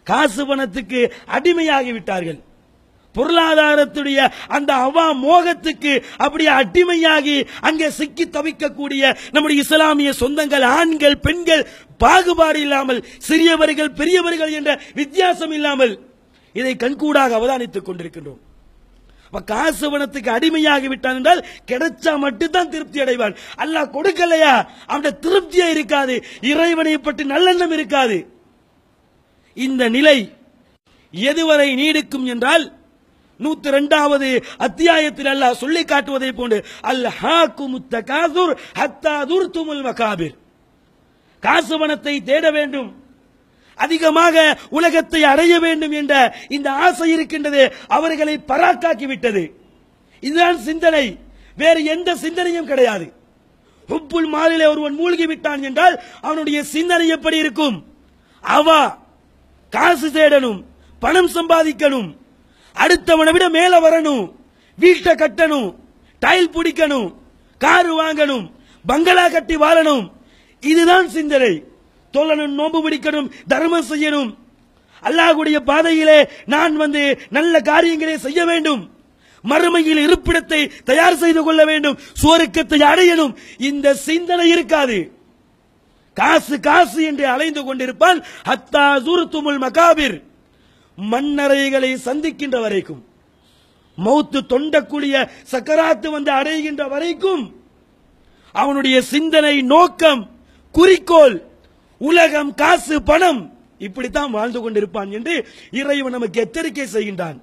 காசு 0.07 0.41
பணத்துக்கு 0.49 0.99
அடிமையாகி 1.37 1.91
விட்டார்கள். 1.97 2.39
பொருளாதாரத்துடைய 3.15 4.19
அந்த 4.55 4.71
அவா 4.85 5.03
மோகத்துக்கு 5.25 5.91
அப்படியே 6.23 6.49
அடிமையாகி 6.61 7.35
அங்கே 7.67 7.87
சிக்கி 7.99 8.25
தவிக்கக்கூடிய 8.37 9.03
நம்முடைய 9.35 9.63
இஸ்லாமிய 9.63 10.11
சொந்தங்கள் 10.21 10.65
ஆண்கள் 10.77 11.15
பெண்கள் 11.25 11.63
பாகுபாடு 12.03 12.59
இல்லாமல் 12.65 12.99
சிறியவர்கள் 13.27 13.95
பெரியவர்கள் 13.99 14.55
என்ற 14.59 14.73
வித்தியாசம் 14.99 15.55
இல்லாமல் 15.59 15.93
இதை 16.61 16.73
கண்கூடாக 16.83 17.37
அவதானித்துக் 17.39 17.87
கொண்டிருக்கின்றோம். 17.87 18.41
அப்ப 19.35 19.53
காசு 19.53 19.85
பணத்துக்கு 19.91 20.29
அடிமையாகி 20.31 20.87
விட்டான் 20.91 21.17
என்றால் 21.19 21.41
கிடைச்சா 21.69 22.11
மட்டும்தான் 22.23 22.69
திருப்தி 22.73 22.99
அடைவான். 23.03 23.35
அல்லாஹ் 23.63 23.89
கொடுக்கலையா? 23.95 24.53
அவனுடைய 24.91 25.13
திருப்தியே 25.25 25.67
இருக்காது. 25.75 26.15
இறைவனை 26.51 26.93
பற்றி 26.97 27.23
நல்லெண்ணம் 27.31 27.73
இருக்காது. 27.77 28.17
இந்த 29.53 29.83
நிலை 29.89 30.17
எதுவரை 31.13 31.67
நீடிக்கும் 31.81 32.25
என்றால் 32.33 32.65
நூத்தி 33.39 33.75
ரெண்டாவது 33.77 34.29
அத்தியாயத்தில் 34.67 35.31
அல்லாஹ் 35.33 35.61
சொல்லி 35.63 35.83
காட்டுவதை 35.83 36.31
போன்று 36.39 36.59
அல் 36.91 37.07
ஹாக்குமுத்த 37.21 38.03
காசூர் 38.11 38.53
ஹத்தா 38.79 39.15
துர்துமுல் 39.31 39.85
மகாபிர். 39.89 40.35
காசு 41.43 41.75
பணத்தை 41.79 42.15
தேட 42.29 42.45
வேண்டும். 42.51 42.89
அதிகமாக 43.75 44.57
உலகத்தை 44.69 45.21
அடைய 45.23 45.59
வேண்டும் 45.59 45.91
என்ற 45.91 46.13
இந்த 46.49 46.71
ஆசை 46.71 47.11
இருக்கின்றது 47.11 47.63
அவர்களை 47.87 48.35
பராக்காக்கி 48.47 49.07
விட்டது 49.11 49.43
இதுதான் 50.19 50.59
சிந்தனை. 50.59 51.05
வேறு 51.57 51.83
எந்த 51.83 52.15
சிந்தனையும் 52.15 52.65
கிடையாது. 52.65 53.05
உப்புல் 53.89 54.29
மாலிலே 54.35 54.67
ஒருவன் 54.67 54.95
மூழ்கி 54.95 55.25
விட்டான் 55.25 55.63
என்றால் 55.63 55.95
அவனுடைய 56.21 56.63
சிந்தனை 56.63 57.07
எப்படி 57.07 57.37
இருக்கும்? 57.37 57.77
அவா 58.41 58.79
காசு 59.73 60.07
தேடணும் 60.09 60.59
பணம் 60.99 61.29
சம்பாதிக்கணும் 61.29 62.09
அடுத்தவனை 62.75 63.31
விட 63.31 63.45
மேல 63.49 63.73
வரணும் 63.85 64.23
வீட்டை 64.77 65.13
கட்டணும் 65.13 65.67
டைல் 66.21 66.53
பிடிக்கணும் 66.55 67.07
கார் 67.61 67.91
வாங்கணும் 67.93 68.45
பங்களா 68.85 69.29
கட்டி 69.29 69.55
வாழணும். 69.55 70.11
இதுதான் 70.63 71.07
சிந்தனை. 71.09 71.53
தொழணும் 72.15 72.57
நோன்பு 72.59 72.79
பிடிக்கணும் 72.85 73.31
தர்மம் 73.47 73.89
செய்யணும். 73.89 74.31
அல்லாஹுடைய 75.03 75.57
பாதையிலே 75.59 76.19
நான் 76.45 76.75
வந்து 76.75 77.01
நல்ல 77.29 77.59
காரியங்களை 77.59 78.17
செய்ய 78.17 78.45
வேண்டும். 78.45 78.81
மறுமையில் 79.43 80.01
இருப்பிடத்தை 80.05 80.61
தயார் 80.83 81.17
செய்து 81.17 81.43
கொள்ள 81.43 81.65
வேண்டும். 81.65 81.97
சுவருக்கத்தை 82.21 82.79
அடையணும். 82.91 83.35
இந்த 83.57 83.93
சிந்தனை 83.93 84.49
இருக்காது. 84.49 84.97
காசு 86.13 86.59
காசு 86.59 87.03
என்று 87.03 87.27
அலைந்து 87.27 87.61
கொண்டிருப்பான். 87.63 88.19
ஹத்தா 88.49 88.85
சூரத்துமுல் 89.05 89.59
மகாபிர். 89.59 90.17
மண்ணறைகளை 91.11 91.91
சந்திக்கின்ற 92.05 92.59
வரைக்கும் 92.61 93.01
மௌத்து 93.97 94.39
தொண்டக்கூடிய 94.49 95.15
சக்கராத்து 95.51 96.07
வந்து 96.09 96.31
அடைகின்ற 96.31 96.83
வரைக்கும் 96.87 97.43
அவனுடைய 98.51 99.01
சிந்தனை 99.01 99.61
நோக்கம் 99.61 100.21
குறிக்கோள் 100.71 101.35
உலகம் 102.09 102.51
காசு 102.61 102.95
பணம். 103.09 103.41
இப்படித்தான் 103.85 104.35
வாழ்ந்து 104.37 104.59
கொண்டிருப்பான் 104.61 105.09
என்று 105.17 105.33
இறைவன் 105.79 106.15
நமக்கு 106.17 106.41
எச்சரிக்கை 106.45 106.85
செய்கின்றான். 106.93 107.39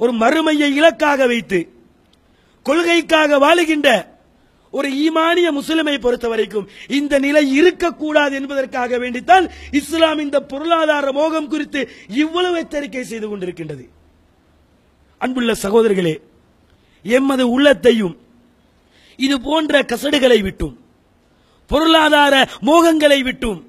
ஒரு 0.00 0.12
மறுமையை 0.22 0.68
இலக்காக 0.78 1.26
வைத்து 1.32 1.60
கொள்கைக்காக 2.66 3.38
வாழுகின்ற 3.44 3.88
ஒரு 4.72 4.88
ஈமானிய 5.04 5.48
முஸ்லிமை 5.58 5.94
பொறுத்த 5.98 6.26
வரைக்கும் 6.28 6.66
இந்த 6.98 7.14
நிலை 7.24 7.42
இருக்கக்கூடாது 7.58 8.34
என்பதற்காக 8.40 8.98
வேண்டித்தான் 9.02 9.44
இஸ்லாம் 9.78 10.20
இந்த 10.24 10.38
பொருளாதார 10.50 11.12
மோகம் 11.18 11.50
குறித்து 11.52 11.80
இவ்வளவு 12.22 12.58
எச்சரிக்கை 12.62 13.04
செய்து 13.04 13.26
கொண்டிருக்கின்றது. 13.28 13.84
அன்புள்ள 15.20 15.52
சகோதரர்களே 15.62 16.14
எமது 17.04 17.44
உள்ளத்தையும் 17.54 18.14
இது 19.26 19.36
போன்ற 19.46 19.80
கசடுகளை 19.92 20.38
விட்டும் 20.42 20.74
பொருளாதார 21.68 22.34
மோகங்களை 22.68 23.20
விட்டும். 23.22 23.60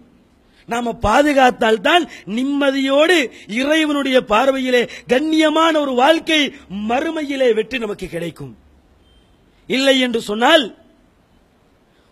நாம 0.69 0.91
பாதுகாத்தால் 1.01 1.83
தான் 1.87 2.03
நிம்மதியோடு 2.37 3.17
இறைவனுடைய 3.61 4.17
பார்வையிலே 4.31 4.81
கண்ணியமான 5.07 5.73
ஒரு 5.83 5.93
வாழ்க்கை 5.93 6.41
மறுமையிலே 6.89 7.53
வெற்றி 7.53 7.77
நமக்கு 7.77 8.07
கிடைக்கும். 8.07 8.53
இல்லை 9.69 9.95
என்று 9.99 10.21
சொன்னால் 10.21 10.65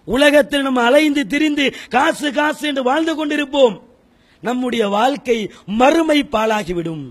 உலகத்தில் 0.07 0.65
நம்ம 0.67 0.81
அலைந்து 0.81 1.27
திரிந்து 1.27 1.65
காசு 1.89 2.27
காசு 2.33 2.63
என்று 2.67 2.83
வாழ்ந்து 2.83 3.13
கொண்டிருப்போம். 3.15 3.75
நம்முடைய 4.43 4.83
வாழ்க்கை 4.87 5.37
மறுமை 5.81 6.19
பாழாகிவிடும். 6.31 7.05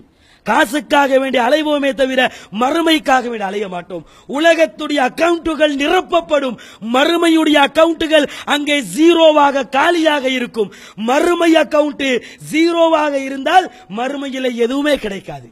காசுக்காக 0.47 1.19
வேண்டி 1.19 1.39
அலைவோமே 1.47 1.91
தவிர 1.93 2.21
மறுமைக்காக 2.61 3.23
வேண்டி 3.31 3.45
அலைய 3.49 3.67
மாட்டோம். 3.67 4.03
உலகத்துடைய 4.37 4.99
அக்கவுண்டுகள் 5.09 5.73
நிரப்பப்படும். 5.83 6.57
மறுமையுடைய 6.93 7.57
அக்கவுண்டுகள் 7.67 8.25
அங்கே 8.45 8.77
ஜீரோவாக 8.97 9.65
காலியாக 9.69 10.25
இருக்கும். 10.29 10.71
மறுமை 11.09 11.51
அக்கவுண்ட் 11.63 12.07
ஜீரோவாக 12.51 13.13
இருந்தால் 13.27 13.67
மறுமையில் 13.95 14.49
எதுவுமே 14.65 14.95
கிடைக்காது. 14.97 15.47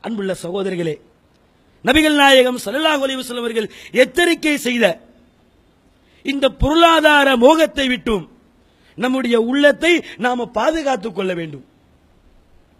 அன்புள்ள 0.00 0.32
சகோதரிகளே 0.42 0.96
நபிகள் 1.84 2.14
நாயகம் 2.14 2.58
சல்லாஹ் 2.64 3.02
அலைஹி 3.04 3.38
அவர்கள் 3.38 3.68
எச்சரிக்கை 4.02 4.56
செய்த 4.66 4.84
இந்த 6.22 6.46
பொருளாதார 6.62 7.36
மோகத்தை 7.36 7.86
விட்டும் 7.88 8.24
நம்முடைய 8.98 9.36
உள்ளத்தை 9.50 9.92
நாம 10.16 10.46
பாதுகாத்துக் 10.58 11.14
கொள்ள 11.14 11.32
வேண்டும். 11.34 11.64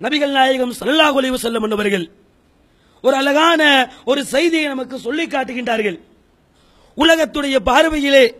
நபிகள் 0.00 0.30
நாயகம் 0.30 0.72
ஸல்லல்லாஹு 0.80 1.18
அலைஹி 1.18 1.36
செல்லும் 1.36 1.62
என்பவர்கள் 1.62 2.10
ஒரு 3.00 3.16
அழகான 3.16 3.62
ஒரு 4.04 4.24
செய்தியை 4.24 4.68
நமக்கு 4.68 4.98
சொல்லி 4.98 5.26
காட்டுகின்றார்கள். 5.26 5.98
உலகத்துடைய 6.98 7.56
பார்வையிலே 7.56 8.34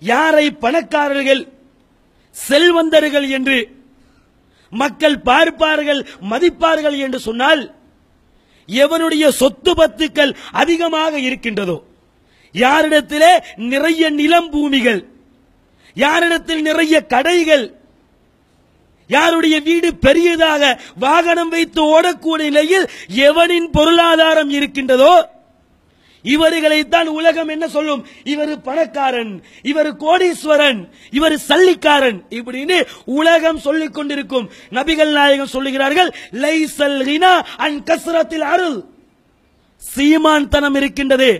யாரை 0.00 0.50
பணக்காரர்கள் 0.50 1.48
செல்வந்தர்கள் 2.36 3.30
என்று 3.30 3.68
மக்கள் 4.70 5.18
பார்ப்பார்கள் 5.18 6.06
மதிப்பார்கள் 6.20 6.98
என்று 6.98 7.18
சொன்னால் 7.18 7.74
எவனுடைய 8.68 9.28
சொத்து 9.28 9.74
பத்துக்கள் 9.74 10.36
அதிகமாக 10.52 11.20
இருக்கின்றதோ 11.20 11.84
யாரிடத்திலே 12.54 13.32
நிறைய 13.56 14.10
நிலம் 14.10 14.50
பூமிகள் 14.50 15.06
யாரிடத்தில் 15.94 16.62
நிறைய 16.62 17.06
கடைகள் 17.06 17.79
யாருடைய 19.16 19.56
வீடு 19.68 19.88
பெரியதாக 20.06 20.72
வாகனம் 21.04 21.52
வைத்து 21.54 21.82
ஓடக்கூடிய 21.94 22.48
நிலையில் 22.48 22.86
எவனின் 23.28 23.68
பொருளாதாரம் 23.76 24.50
இருக்கின்றதோ 24.50 25.12
இவர்களைத்தான் 26.24 27.08
உலகம் 27.18 27.50
என்ன 27.52 27.66
சொல்லும்? 27.74 28.00
இவர் 28.32 28.50
பணக்காரன் 28.62 29.30
இவர் 29.62 29.90
கோடீஸ்வரன் 29.96 30.80
இவர் 31.10 31.36
சல்லிக்காரன் 31.48 32.18
இப்படின்னு 32.30 32.76
உலகம் 33.04 33.60
சொல்லிக் 33.66 33.94
கொண்டிருக்கும். 33.94 34.50
நபிகள் 34.70 35.12
நாயகம் 35.18 35.52
சொல்லுகிறார்கள் 35.54 36.10
லைசல் 36.42 36.98
ஹினா 37.08 37.32
அன் 37.56 37.80
கஸ்ரத்தில் 37.88 38.46
அருள். 38.52 38.78
சீமான்தனம் 39.94 40.76
இருக்கின்றது 40.76 41.30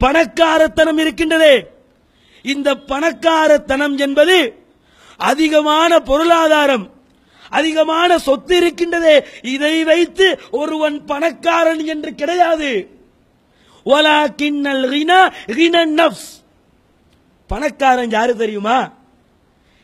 பணக்காரத்தனம் 0.00 0.98
இருக்கின்றது. 0.98 1.52
இந்த 2.42 2.74
பணக்காரத்தனம் 2.92 3.96
என்பது 3.98 4.57
அதிகமான 5.18 6.00
பொருளாதாரம் 6.00 6.96
அதிகமான 7.50 8.18
சொத்து 8.18 8.54
இருக்கின்றதே 8.60 9.24
இதை 9.42 9.84
வைத்து 9.84 10.40
ஒருவன் 10.50 11.04
பணக்காரன் 11.04 11.84
என்று 11.84 12.14
கிடையாது. 12.14 12.70
ரினா 13.86 15.20
ரினன் 15.46 16.12
பணக்காரன் 17.46 18.10
யாரு 18.10 18.36
தெரியுமா? 18.36 18.96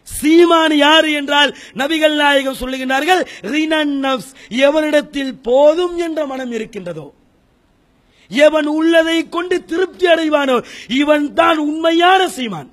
சீமான் 0.03 0.75
யாரு 0.77 1.13
என்றால் 1.13 1.57
நபிகள் 1.75 2.17
நாயகம் 2.17 2.61
சொல்லுகின்றார்கள் 2.61 3.23
ரினன் 3.41 3.95
நஃப்ஸ் 4.05 4.33
எவனிடத்தில் 4.49 5.35
போதும் 5.43 5.97
என்ற 5.97 6.27
மனம் 6.27 6.53
இருக்கின்றதோ? 6.53 7.15
எவன் 8.29 8.67
உள்ளதை 8.67 9.29
கொண்டு 9.29 9.65
திருப்தி 9.65 10.07
அடைவானோ? 10.07 10.65
இவன் 10.89 11.35
தான் 11.35 11.59
உண்மையான 11.59 12.29
சீமான். 12.29 12.71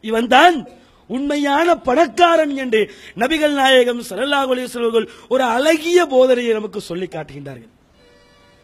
இவன் 0.00 0.28
தான் 0.28 0.68
உண்மையான 1.14 1.68
பணக்காரன் 1.88 2.54
என்று 2.64 2.80
நபிகள் 3.22 3.54
நாயகம் 3.60 4.02
சரல்லா 4.08 4.38
அலைஹி 4.52 5.06
ஒரு 5.34 5.44
அழகிய 5.56 5.98
போதனையை 6.14 6.52
நமக்கு 6.52 6.80
சொல்லி 6.80 7.08
காட்டுகின்றார்கள். 7.08 7.72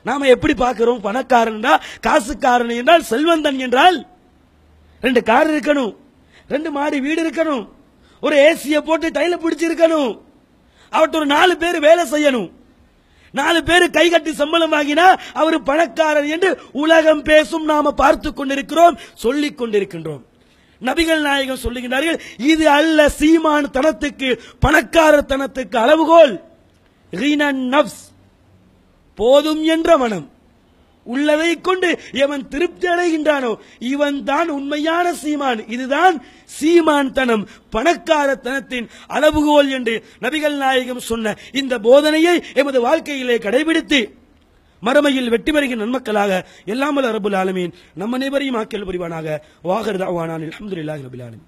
நாம 0.08 0.26
எப்படி 0.34 0.54
பார்க்கிறோம்? 0.54 1.00
பணக்காரன் 1.00 1.58
என்றால் 1.58 1.84
காசுக்காரன் 2.06 2.72
என்றால் 2.80 3.08
செல்வந்தன் 3.10 3.60
என்றால் 3.66 3.98
ரெண்டு 5.00 5.22
கார் 5.30 5.50
இருக்கணும் 5.52 5.92
ரெண்டு 6.48 6.70
மாடி 6.70 6.98
வீடு 7.00 7.20
இருக்கணும் 7.26 7.62
ஒரு 8.22 8.36
ஏசியை 8.48 8.80
போட்டு 8.88 9.06
டைல 9.10 9.36
பிடிச்சிருக்கணும் 9.44 10.10
அவர்கிட்ட 10.92 11.20
ஒரு 11.20 11.28
நாலு 11.36 11.54
பேர் 11.62 11.78
வேலை 11.86 12.04
செய்யணும். 12.10 12.50
நாலு 13.34 13.60
பேர் 13.68 13.84
கை 13.90 14.04
கட்டி 14.10 14.32
சம்பளம் 14.40 14.72
வாங்கினா 14.72 15.06
அவர் 15.40 15.56
பணக்காரர் 15.68 16.28
என்று 16.34 16.50
உலகம் 16.82 17.22
பேசும் 17.30 17.64
நாம 17.64 17.92
பார்த்து 18.02 18.30
கொண்டிருக்கிறோம் 18.32 18.98
சொல்லிக் 19.24 19.58
கொண்டிருக்கின்றோம். 19.60 20.22
நபிகள் 20.88 21.26
நாயகம் 21.28 21.62
சொல்லுகிறார்கள் 21.64 22.18
இது 22.52 22.64
அல்ல 22.78 23.08
சீமான் 23.20 23.72
தனத்துக்கு 23.76 24.28
பணக்கார 24.64 25.14
தனத்துக்கு 25.32 25.78
அளவுகோல். 25.84 26.34
ரீனன் 27.12 27.62
நப்ஸ் 27.74 28.02
போதும் 29.18 29.64
என்ற 29.74 29.96
மனம். 30.02 30.26
உள்ளதை 31.06 31.60
கொண்டு 31.60 31.88
எவன் 32.24 32.42
திருப்தி 32.48 32.86
அடைகின்றானோ 32.88 33.50
இவன் 33.92 34.18
தான் 34.24 34.48
உண்மையான 34.48 35.06
சீமான். 35.22 35.60
இதுதான் 35.74 36.16
சீமான் 36.56 37.12
தனம் 37.12 37.44
பணக்கார 37.74 38.28
தனத்தின் 38.46 38.86
அளவுகோல் 39.16 39.70
என்று 39.76 39.94
நபிகள் 40.24 40.56
நாயகம் 40.64 41.06
சொன்ன 41.10 41.34
இந்த 41.60 41.74
போதனையை 41.88 42.34
எமது 42.60 42.80
வாழ்க்கையிலே 42.86 43.38
கடைபிடித்து 43.46 44.00
மறுமையில் 44.82 45.28
வெற்றி 45.28 45.52
பெறுகிற 45.52 45.86
நன்மக்களாக 45.86 46.44
எல்லாமல் 46.66 47.08
அரபுல் 47.10 47.34
ஆலமீன். 47.34 47.72
நம்ம 47.94 48.16
அனைவரையும் 48.16 48.56
ஆக்கியல் 48.56 48.86
புரிவானாக. 48.86 49.38
வாகர் 49.62 49.96
தாவானான் 49.96 50.44
அல்ஹம்துலில்லாஹி 50.48 51.02
ரபுல் 51.08 51.22
ஆலமின். 51.22 51.40